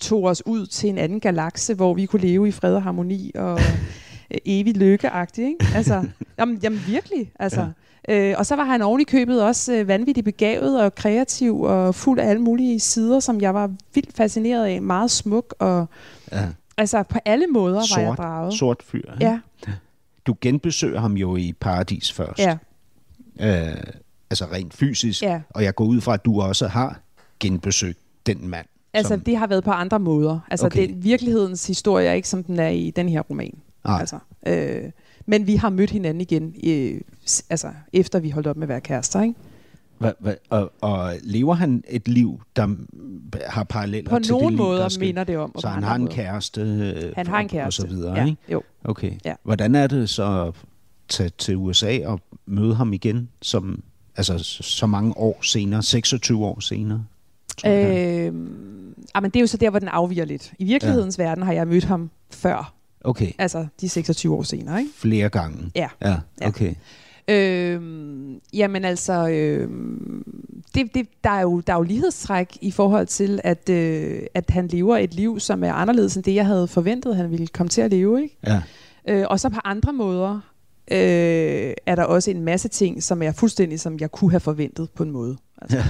[0.00, 3.32] tog os ud til en anden galakse, hvor vi kunne leve i fred og harmoni
[3.34, 3.60] og
[4.30, 5.46] øh, evig lykkeagtigt.
[5.48, 5.66] Ikke?
[5.74, 6.04] Altså,
[6.38, 7.32] jamen, jamen virkelig.
[7.38, 7.68] Altså.
[8.08, 11.94] Øh, og så var han oven i købet også øh, vanvittigt begavet og kreativ og
[11.94, 14.82] fuld af alle mulige sider, som jeg var vildt fascineret af.
[14.82, 15.86] Meget smuk og
[16.32, 16.48] Ja.
[16.76, 18.54] altså på alle måder var jeg Sort, draget.
[18.54, 19.12] sort fyr.
[19.12, 19.24] ikke?
[19.24, 19.38] Ja,
[20.26, 22.38] Du genbesøger ham jo i Paradis først.
[22.38, 22.56] ja,
[23.40, 23.76] Øh,
[24.30, 25.22] altså rent fysisk.
[25.22, 25.40] ja.
[25.50, 27.00] Og jeg går ud fra, at du også har
[27.40, 28.66] genbesøgt den mand.
[28.96, 30.38] Altså som, det har været på andre måder.
[30.50, 30.88] Altså Okay.
[30.88, 33.58] det, virkelighedens historie er ikke som den er i den her roman.
[33.84, 34.00] Nej.
[34.00, 34.82] Altså, øh,
[35.26, 37.00] men vi har mødt hinanden igen, øh,
[37.50, 39.22] altså efter vi holdt op med at være kærester.
[39.22, 39.34] Ikke?
[39.98, 42.68] Hva, hva, og, og lever han et liv, der
[43.46, 45.52] har paralleller På til det liv, der måder skal- minder det om.
[45.58, 46.14] Så han har en måder.
[46.14, 47.80] kæreste, øh, Han har en kæreste.
[47.84, 48.36] og så videre, ja, ikke?
[48.52, 48.62] Jo.
[48.84, 49.12] Okay.
[49.24, 49.34] Ja.
[49.42, 50.54] Hvordan er det så at
[51.08, 53.82] tage til USA og møde ham igen, som,
[54.16, 57.04] altså så- mange år senere, 26 år senere?
[57.64, 58.26] er?
[58.26, 58.32] Øh,
[59.14, 60.52] ah, men det er jo så der, hvor den afviger lidt.
[60.58, 61.22] I virkelighedens ja.
[61.22, 62.76] verden har jeg mødt ham før,
[63.06, 64.78] Okay, altså de 26 år senere.
[64.78, 64.90] Ikke?
[64.94, 65.70] flere gange.
[65.74, 65.88] Ja.
[66.02, 66.48] Ja, Ja.
[66.48, 66.74] okay.
[67.28, 67.80] Øh,
[68.52, 69.70] jamen altså, øh,
[70.74, 74.50] det, det, der, er jo, der er jo lighedstræk i forhold til, at, øh, at
[74.50, 77.68] han lever et liv, som er anderledes end det, jeg havde forventet, han ville komme
[77.68, 78.22] til at leve.
[78.22, 78.38] Ikke?
[78.46, 78.62] Ja.
[79.08, 80.34] Øh, og så på andre måder
[80.90, 84.90] øh, er der også en masse ting, som er fuldstændig, som jeg kunne have forventet
[84.90, 85.36] på en måde.
[85.62, 85.82] Altså,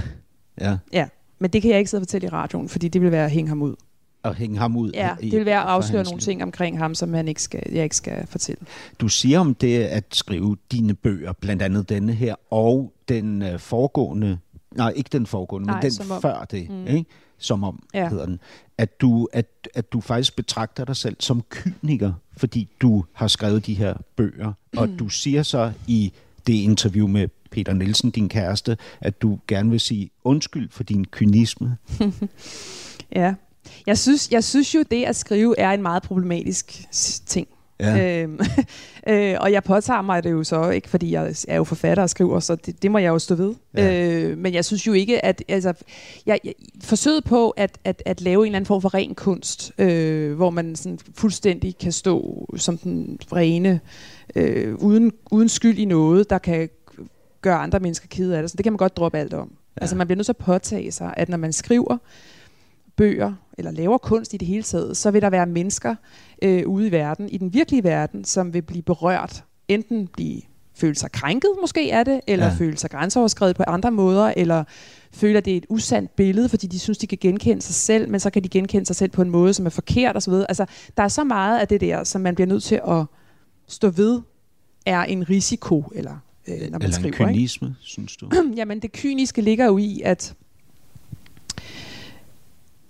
[0.61, 0.77] ja.
[0.93, 1.07] ja.
[1.39, 3.31] Men det kan jeg ikke sidde og fortælle i radioen, fordi det vil være at
[3.31, 3.75] hænge ham ud.
[4.23, 4.91] Og hænge ham ud.
[4.93, 6.23] Ja, i- det vil være at afsløre nogle liv.
[6.23, 8.61] ting omkring ham, som han ikke skal, jeg ikke skal fortælle.
[8.99, 13.59] Du siger om det at skrive dine bøger, blandt andet denne her, og den øh,
[13.59, 14.37] foregående,
[14.75, 16.21] nej ikke den foregående, Nej, men den om.
[16.21, 16.75] før det, Mm.
[16.75, 16.87] mm.
[16.87, 17.05] ikke?
[17.39, 18.09] som om Ja.
[18.09, 18.39] hedder den,
[18.77, 23.65] at du, at, at du faktisk betragter dig selv som kyniker, fordi du har skrevet
[23.65, 26.13] de her bøger, og du siger så i
[26.47, 31.05] det interview med Peter Nielsen, din kæreste, at du gerne vil sige undskyld for din
[31.05, 31.77] kynisme.
[33.15, 33.33] Ja.
[33.87, 36.85] Jeg synes, jeg synes jo, det at skrive er en meget problematisk
[37.25, 37.47] ting.
[37.79, 38.21] Ja.
[38.21, 38.39] Øhm,
[39.09, 42.09] øh, og jeg påtager mig det jo så, ikke fordi jeg er jo forfatter og
[42.09, 43.55] skriver, så det, det må jeg jo stå ved.
[43.77, 44.19] Ja.
[44.21, 45.73] Øh, men jeg synes jo ikke, at altså,
[46.25, 46.53] jeg, jeg,
[46.83, 50.49] forsøget på at, at, at lave en eller anden form for ren kunst, øh, hvor
[50.49, 53.79] man sådan fuldstændig kan stå som den rene,
[54.35, 56.69] øh, uden, uden skyld i noget, der kan
[57.41, 58.51] gøre andre mennesker kede af det.
[58.51, 59.47] Så det kan man godt droppe alt om.
[59.47, 59.81] Ja.
[59.81, 61.97] Altså man bliver nødt til at påtage sig, at når man skriver
[62.97, 65.95] bøger, eller laver kunst i det hele taget, så vil der være mennesker
[66.41, 69.43] øh, ude i verden, i den virkelige verden, som vil blive berørt.
[69.67, 70.41] Enten blive
[70.75, 72.55] føle sig krænket måske af det, eller Ja.
[72.57, 74.63] føle sig grænseoverskrevet på andre måder, eller
[75.11, 78.09] føle, at det er et usandt billede, fordi de synes, de kan genkende sig selv,
[78.09, 80.33] men så kan de genkende sig selv på en måde, som er forkert osv.
[80.33, 80.65] Altså,
[80.97, 83.05] der er så meget af det der, som man bliver nødt til at
[83.67, 84.21] stå ved,
[84.85, 86.17] er en risiko, eller
[86.47, 87.07] øh, når man Eller en skriver.
[87.07, 87.25] Ikke?
[87.25, 88.29] kynisme, synes du?
[88.57, 90.33] Jamen, det kyniske ligger jo i, at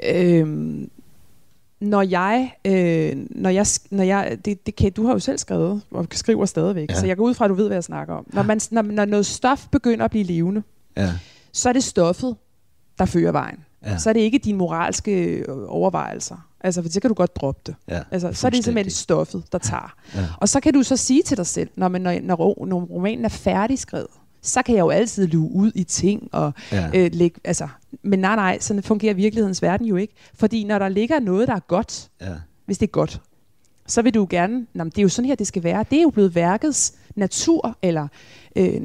[0.06, 0.90] Øhm,
[1.82, 5.82] når jeg, øh, når jeg, når jeg det, det kan, du har jo selv skrevet,
[5.92, 6.96] og skriver stadigvæk, Ja.
[7.00, 8.26] så jeg går ud fra, at du ved, hvad jeg snakker om.
[8.34, 10.64] Når, man, når, når noget stof begynder at blive levende,
[10.98, 11.12] Ja.
[11.54, 12.36] så er det stoffet,
[13.00, 13.58] der fører vejen.
[13.86, 13.98] Ja.
[13.98, 16.48] Så er det ikke dine moralske øh, overvejelser.
[16.62, 17.76] Altså, for så kan du godt droppe det.
[17.88, 19.96] Ja, Altså, så er det simpelthen stoffet, der tager.
[20.16, 20.26] Ja.
[20.38, 23.30] Og så kan du så sige til dig selv, når, man, når, når romanen er
[23.30, 24.08] færdigskrevet,
[24.42, 26.90] så kan jeg jo altid luge ud i ting og Ja.
[26.96, 27.68] øh, lægge, altså,
[28.04, 30.14] men nej, nej, sådan fungerer virkelighedens verden jo ikke.
[30.34, 32.34] Fordi når der ligger noget, der er godt, Ja.
[32.66, 33.22] hvis det er godt,
[33.88, 35.86] så vil du gerne, Nå, det er jo sådan her, det skal være.
[35.92, 38.08] Det er jo blevet værkets natur, eller
[38.56, 38.82] øh,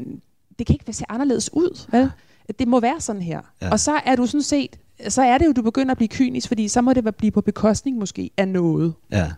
[0.58, 2.10] det kan ikke se anderledes ud, vel?
[2.58, 3.40] Det må være sådan her.
[3.62, 3.70] Ja.
[3.70, 4.78] Og så er du sådan set,
[5.08, 7.30] så er det jo, du begynder at blive kynisk, fordi så må det være- blive
[7.30, 8.94] på bekostning måske af noget.
[9.12, 9.30] ja.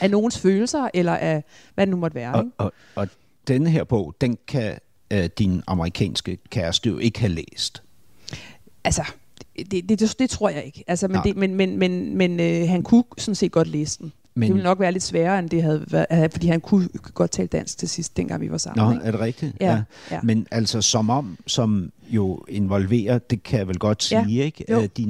[0.00, 2.32] Af nogens følelser, eller af hvad det nu måtte være.
[2.34, 2.50] Og, Ikke?
[2.58, 3.08] og, og
[3.48, 4.78] denne her bog, den kan
[5.10, 7.82] øh, din amerikanske kæreste jo ikke have læst.
[8.84, 9.02] Altså,
[9.58, 10.84] det, det, det, det tror jeg ikke.
[10.86, 11.22] Altså, men, Nej.
[11.22, 14.12] det, men, men, men, men øh, han kunne sådan set godt læse den.
[14.36, 17.30] Men- det ville nok være lidt sværere, end det havde været, fordi han kunne godt
[17.30, 18.84] tale dansk til sidst, dengang vi var sammen.
[18.86, 19.04] Nå, ikke?
[19.04, 19.56] er det rigtigt?
[19.60, 20.20] Ja, ja.
[20.22, 24.64] Men altså som om, som jo involverer, det kan jeg vel godt sige, Ja, ikke?
[24.70, 24.80] jo.
[24.80, 25.08] Øh, Din,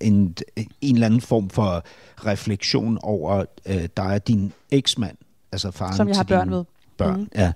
[0.00, 0.36] en,
[0.80, 1.84] en eller anden form for
[2.26, 5.16] refleksion over øh, dig og din eksmand,
[5.52, 6.64] altså faren Som jeg har til børn med.
[6.98, 7.28] Børn, Mhm.
[7.34, 7.52] ja.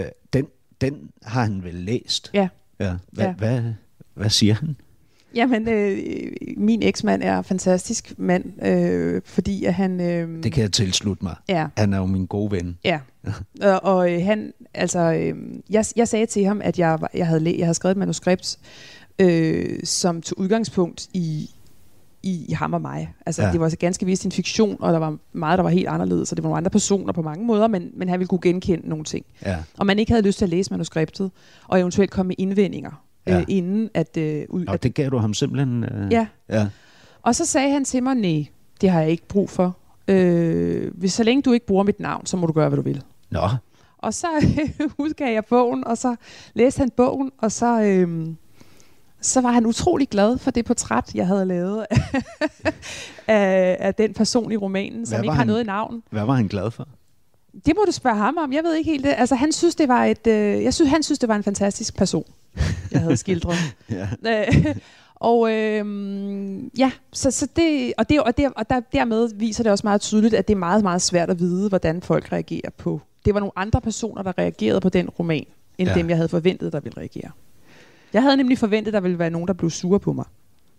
[0.00, 0.46] Øh, den,
[0.82, 2.30] den har han vel læst?
[2.34, 2.48] Ja.
[2.80, 2.92] ja.
[3.12, 3.32] Hvad, Ja.
[3.32, 3.62] Hvad,
[4.14, 4.76] hvad siger han?
[5.34, 5.98] Jamen, øh,
[6.56, 10.00] min eksmand er en fantastisk mand, øh, fordi at han...
[10.00, 11.34] Øh, Det kan jeg tilslutte mig.
[11.48, 12.78] Ja, Han er jo min gode ven.
[12.84, 13.00] ja.
[13.62, 15.34] og, og øh, han, altså, øh,
[15.70, 18.58] jeg, jeg sagde til ham, at jeg, jeg, havde, jeg havde skrevet et manuskript,
[19.18, 21.50] øh, som tog udgangspunkt i,
[22.22, 23.14] i, i ham og mig.
[23.26, 23.52] Altså, Ja.
[23.52, 26.32] det var altså ganske vist en fiktion, og der var meget, der var helt anderledes,
[26.32, 28.88] og det var nogle andre personer på mange måder, men, men han ville kunne genkende
[28.88, 29.26] nogle ting.
[29.46, 29.56] Ja.
[29.78, 31.30] Og man ikke havde lyst til at læse manuskriptet,
[31.68, 33.38] og eventuelt komme med indvendinger, Ja.
[33.38, 34.16] øh, inden at...
[34.16, 35.84] Øh, ud, Og at det gav du ham simpelthen?
[35.84, 36.68] Øh, ja, ja.
[37.22, 38.46] Og så sagde han til mig, nej,
[38.80, 39.76] det har jeg ikke brug for.
[40.08, 42.82] Øh, hvis så længe du ikke bruger mit navn, så må du gøre, hvad du
[42.82, 43.02] vil.
[43.30, 43.40] Nå,
[43.98, 44.26] Og så
[44.98, 46.16] udgav jeg bogen, og så
[46.54, 48.26] læste han bogen, og så, øh,
[49.22, 51.86] så var han utrolig glad for det portræt, jeg havde lavet
[53.26, 55.46] af, af den person i romanen, som ikke har han?
[55.46, 56.02] noget i navn.
[56.10, 56.88] hvad var han glad for?
[57.66, 58.52] Det må du spørge ham om.
[58.52, 59.14] Jeg ved ikke helt det.
[59.18, 61.96] Altså, han synes, det var et, øh, jeg synes, han synes, det var en fantastisk
[61.96, 62.24] person,
[62.92, 63.56] jeg havde skildret.
[63.90, 64.08] Ja.
[64.46, 64.76] Øh,
[65.14, 65.84] og øh,
[66.78, 70.00] ja, så, så det, og, det, og, det, og der, dermed viser det også meget
[70.00, 73.00] tydeligt, at det er meget, meget svært at vide, hvordan folk reagerer på.
[73.24, 75.46] Det var nogle andre personer, der reagerede på den roman,
[75.78, 75.94] end ja.
[75.94, 77.30] dem, jeg havde forventet, der ville reagere.
[78.12, 80.24] Jeg havde nemlig forventet, at der ville være nogen, der blev sure på mig.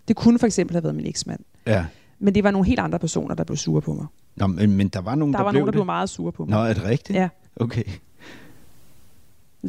[0.08, 1.40] Det kunne for eksempel have været min eksmand.
[1.68, 1.86] Ja.
[2.20, 4.06] Men det var nogle helt andre personer, der blev sure på mig.
[4.36, 5.76] Nå, men, men der var nogen, Der, der, var blev nogen, der det?
[5.78, 6.52] blev meget sure på mig.
[6.52, 7.18] Nå, er det rigtigt?
[7.20, 7.30] Ja.
[7.56, 7.84] Okay.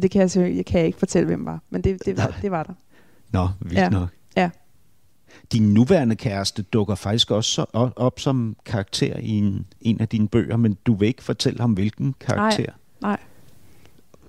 [0.01, 1.59] Det kan jeg, selvfølgelig- kan jeg ikke fortælle, hvem var.
[1.69, 2.39] Men det, det, var, Nej.
[2.41, 2.73] det var der.
[3.31, 3.89] Nå, vildt Ja.
[3.89, 4.09] nok.
[4.37, 4.49] Ja.
[5.51, 10.27] Din nuværende kæreste dukker faktisk også så op, som karakter i en, en af dine
[10.27, 12.71] bøger, men du vil ikke fortælle ham, hvilken karakter.
[13.01, 13.17] Nej.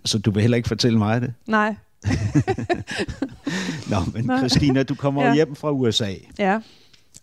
[0.04, 1.34] Så du vil heller ikke fortælle mig det?
[1.46, 1.74] Nej.
[3.90, 4.38] Nå, men Nej.
[4.38, 5.34] Christina, du kommer ja.
[5.34, 6.60] Hjem fra USA Ja.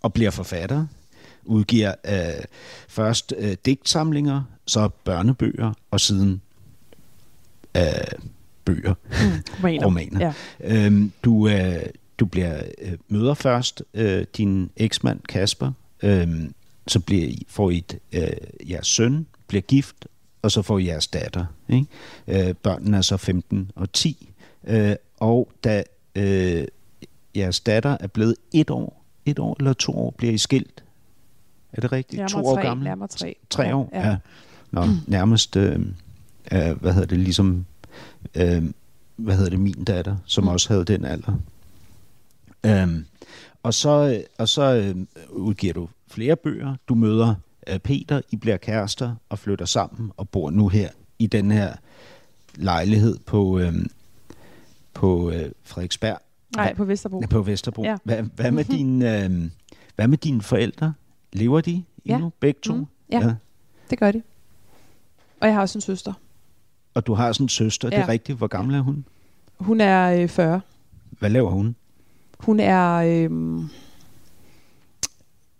[0.02, 0.86] og bliver forfatter.
[1.46, 2.44] Udgiver øh,
[2.88, 6.42] først øh, digtsamlinger, så børnebøger, og siden
[7.78, 7.84] øh,
[8.66, 8.94] bøger.
[9.60, 9.86] Romaner.
[9.86, 10.20] Romaner.
[10.20, 10.34] Ja.
[10.86, 11.86] Øhm, du, øh,
[12.20, 15.72] du bliver øh, møder først øh, din eksmand Kasper,
[16.04, 16.54] øhm,
[16.88, 19.96] så bliver I, får I et, øh, jeres søn, bliver gift,
[20.42, 21.46] og så får I jeres datter.
[21.70, 21.88] Ikke?
[22.48, 24.30] Øh, børnene er så 15 og 10,
[24.68, 25.84] øh, og da
[26.16, 26.68] øh,
[27.36, 30.84] jeres datter er blevet et år, et år eller to år, bliver I skilt.
[31.74, 32.18] Er det rigtigt?
[32.18, 32.84] Nærmere to år tre, gammel?
[32.84, 33.36] nærmere tre.
[33.50, 33.90] Tre år?
[33.94, 34.08] ja.
[34.08, 34.18] ja.
[34.72, 35.80] Nå, nærmest, øh,
[36.52, 37.66] øh, hvad hedder det, ligesom,
[38.36, 38.64] øh,
[39.16, 40.48] hvad hedder det, min datter, som mm.
[40.48, 41.34] Også havde den alder.
[42.66, 43.06] Øhm,
[43.64, 44.96] og så, og så øh,
[45.30, 46.76] udgiver du flere bøger.
[46.88, 47.36] Du møder
[47.68, 50.90] øh, Peter, I bliver kærester og flytter sammen og bor nu her
[51.20, 51.76] i den her
[52.56, 53.74] lejlighed på, øh,
[54.94, 56.18] på øh, Frederiksberg.
[56.56, 57.22] Nej, på Vesterbro.
[57.30, 57.84] På Vesterbro.
[57.84, 57.98] Ja.
[58.04, 59.50] Hvad, hvad, med dine, øh,
[59.96, 60.94] hvad med dine forældre?
[61.34, 62.76] Lever de endnu, begge to?
[62.76, 63.20] Mm, ja.
[63.20, 63.34] ja,
[63.90, 64.22] det gør de.
[65.42, 66.14] Og jeg har også en søster.
[66.94, 68.08] Og du har sådan en søster, det er Ja.
[68.08, 68.38] rigtigt.
[68.38, 69.06] Hvor gammel er hun?
[69.60, 70.62] Hun er øh, 40.
[71.12, 71.76] Hvad laver hun?
[72.40, 73.60] Hun er øh,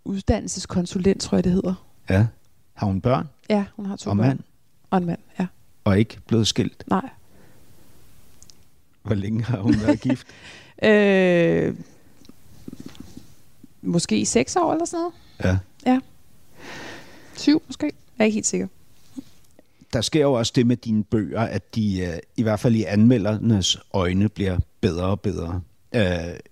[0.04, 1.74] uddannelseskonsulent, tror jeg det hedder.
[2.10, 2.26] Ja.
[2.74, 4.26] Har hun børn Ja, hun har to og børn.
[4.26, 4.38] mand,
[4.90, 5.46] Og en mand, ja.
[5.84, 6.84] og ikke blevet skilt?
[6.86, 7.08] Nej.
[9.04, 10.26] Hvor længe har hun været gift?
[10.82, 11.74] Øh,
[13.82, 15.58] måske i seks år eller sådan noget.
[15.86, 16.00] Ja.
[17.34, 17.86] Syv måske.
[17.86, 18.66] Jeg er ikke helt sikker.
[19.92, 22.84] Der sker jo også det med dine bøger, at de øh, i hvert fald i
[22.84, 25.60] anmeldernes øjne bliver bedre og bedre.
[25.94, 26.02] Øh,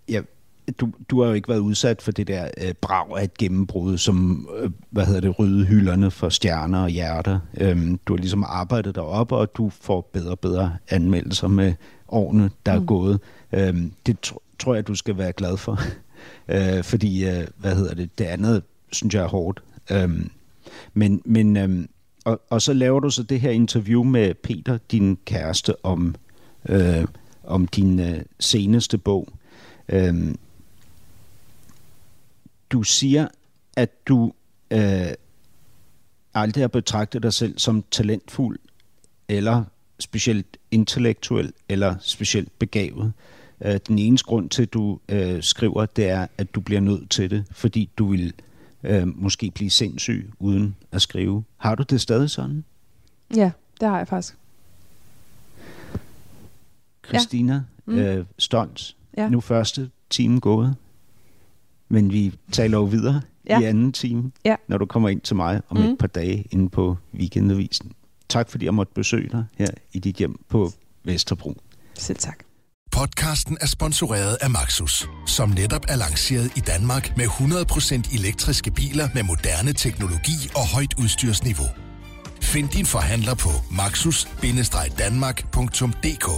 [0.09, 0.25] jeg,
[0.81, 3.99] du, du har jo ikke været udsat for det der øh, brag af et gennembrud,
[3.99, 7.41] som, øh, hvad hedder det, rydde hylderne for stjerner og hjerter.
[7.61, 11.75] Øhm, du har ligesom arbejdet derop, og du får bedre og bedre anmeldelser med
[12.09, 12.83] årene, der mm.
[12.83, 13.21] er gået.
[13.53, 15.81] Øhm, det tr- tror jeg, du skal være glad for.
[16.55, 19.63] øh, fordi, øh, hvad hedder det, det andet, synes jeg er hårdt.
[19.91, 20.31] Øhm,
[20.95, 21.89] men, men øhm,
[22.25, 26.15] og, og så laver du så det her interview med Peter, din kæreste, om,
[26.69, 27.05] øh,
[27.45, 29.29] om din øh, seneste bog.
[29.89, 30.37] Øhm,
[32.73, 33.29] du siger,
[33.77, 34.33] at du
[34.71, 35.07] øh,
[36.35, 38.59] aldrig har betragtet dig selv som talentfuld,
[39.29, 39.65] eller
[39.99, 43.13] specielt intellektuel, eller specielt begavet.
[43.65, 47.11] Øh, den eneste grund til, at du øh, skriver, det er, at du bliver nødt
[47.11, 48.33] til det, fordi du vil
[48.83, 51.45] øh, måske blive sindssyg uden at skrive.
[51.57, 52.65] Har du det stadig sådan?
[53.37, 53.51] Ja,
[53.81, 54.37] det har jeg faktisk.
[57.09, 57.61] Christina ja.
[57.87, 57.99] mm.
[57.99, 59.29] øh, Stons, Ja.
[59.29, 60.77] nu første time gået,
[61.93, 63.61] men vi taler jo videre Ja.
[63.61, 64.57] i anden time, Ja.
[64.69, 65.83] når du kommer ind til mig om Mm.
[65.85, 67.93] et par dage inde på Weekendavisen.
[68.29, 70.73] Tak fordi jeg måtte besøge dig her i dit hjem på
[71.05, 71.57] Vesterbro.
[71.99, 72.39] Selv tak.
[72.93, 79.09] Podcasten er sponsoreret af Maxus, som netop er lanceret i Danmark med 100% elektriske biler
[79.15, 81.67] med moderne teknologi og højt udstyrsniveau.
[82.43, 86.29] Find din forhandler på maxus-danmark.dk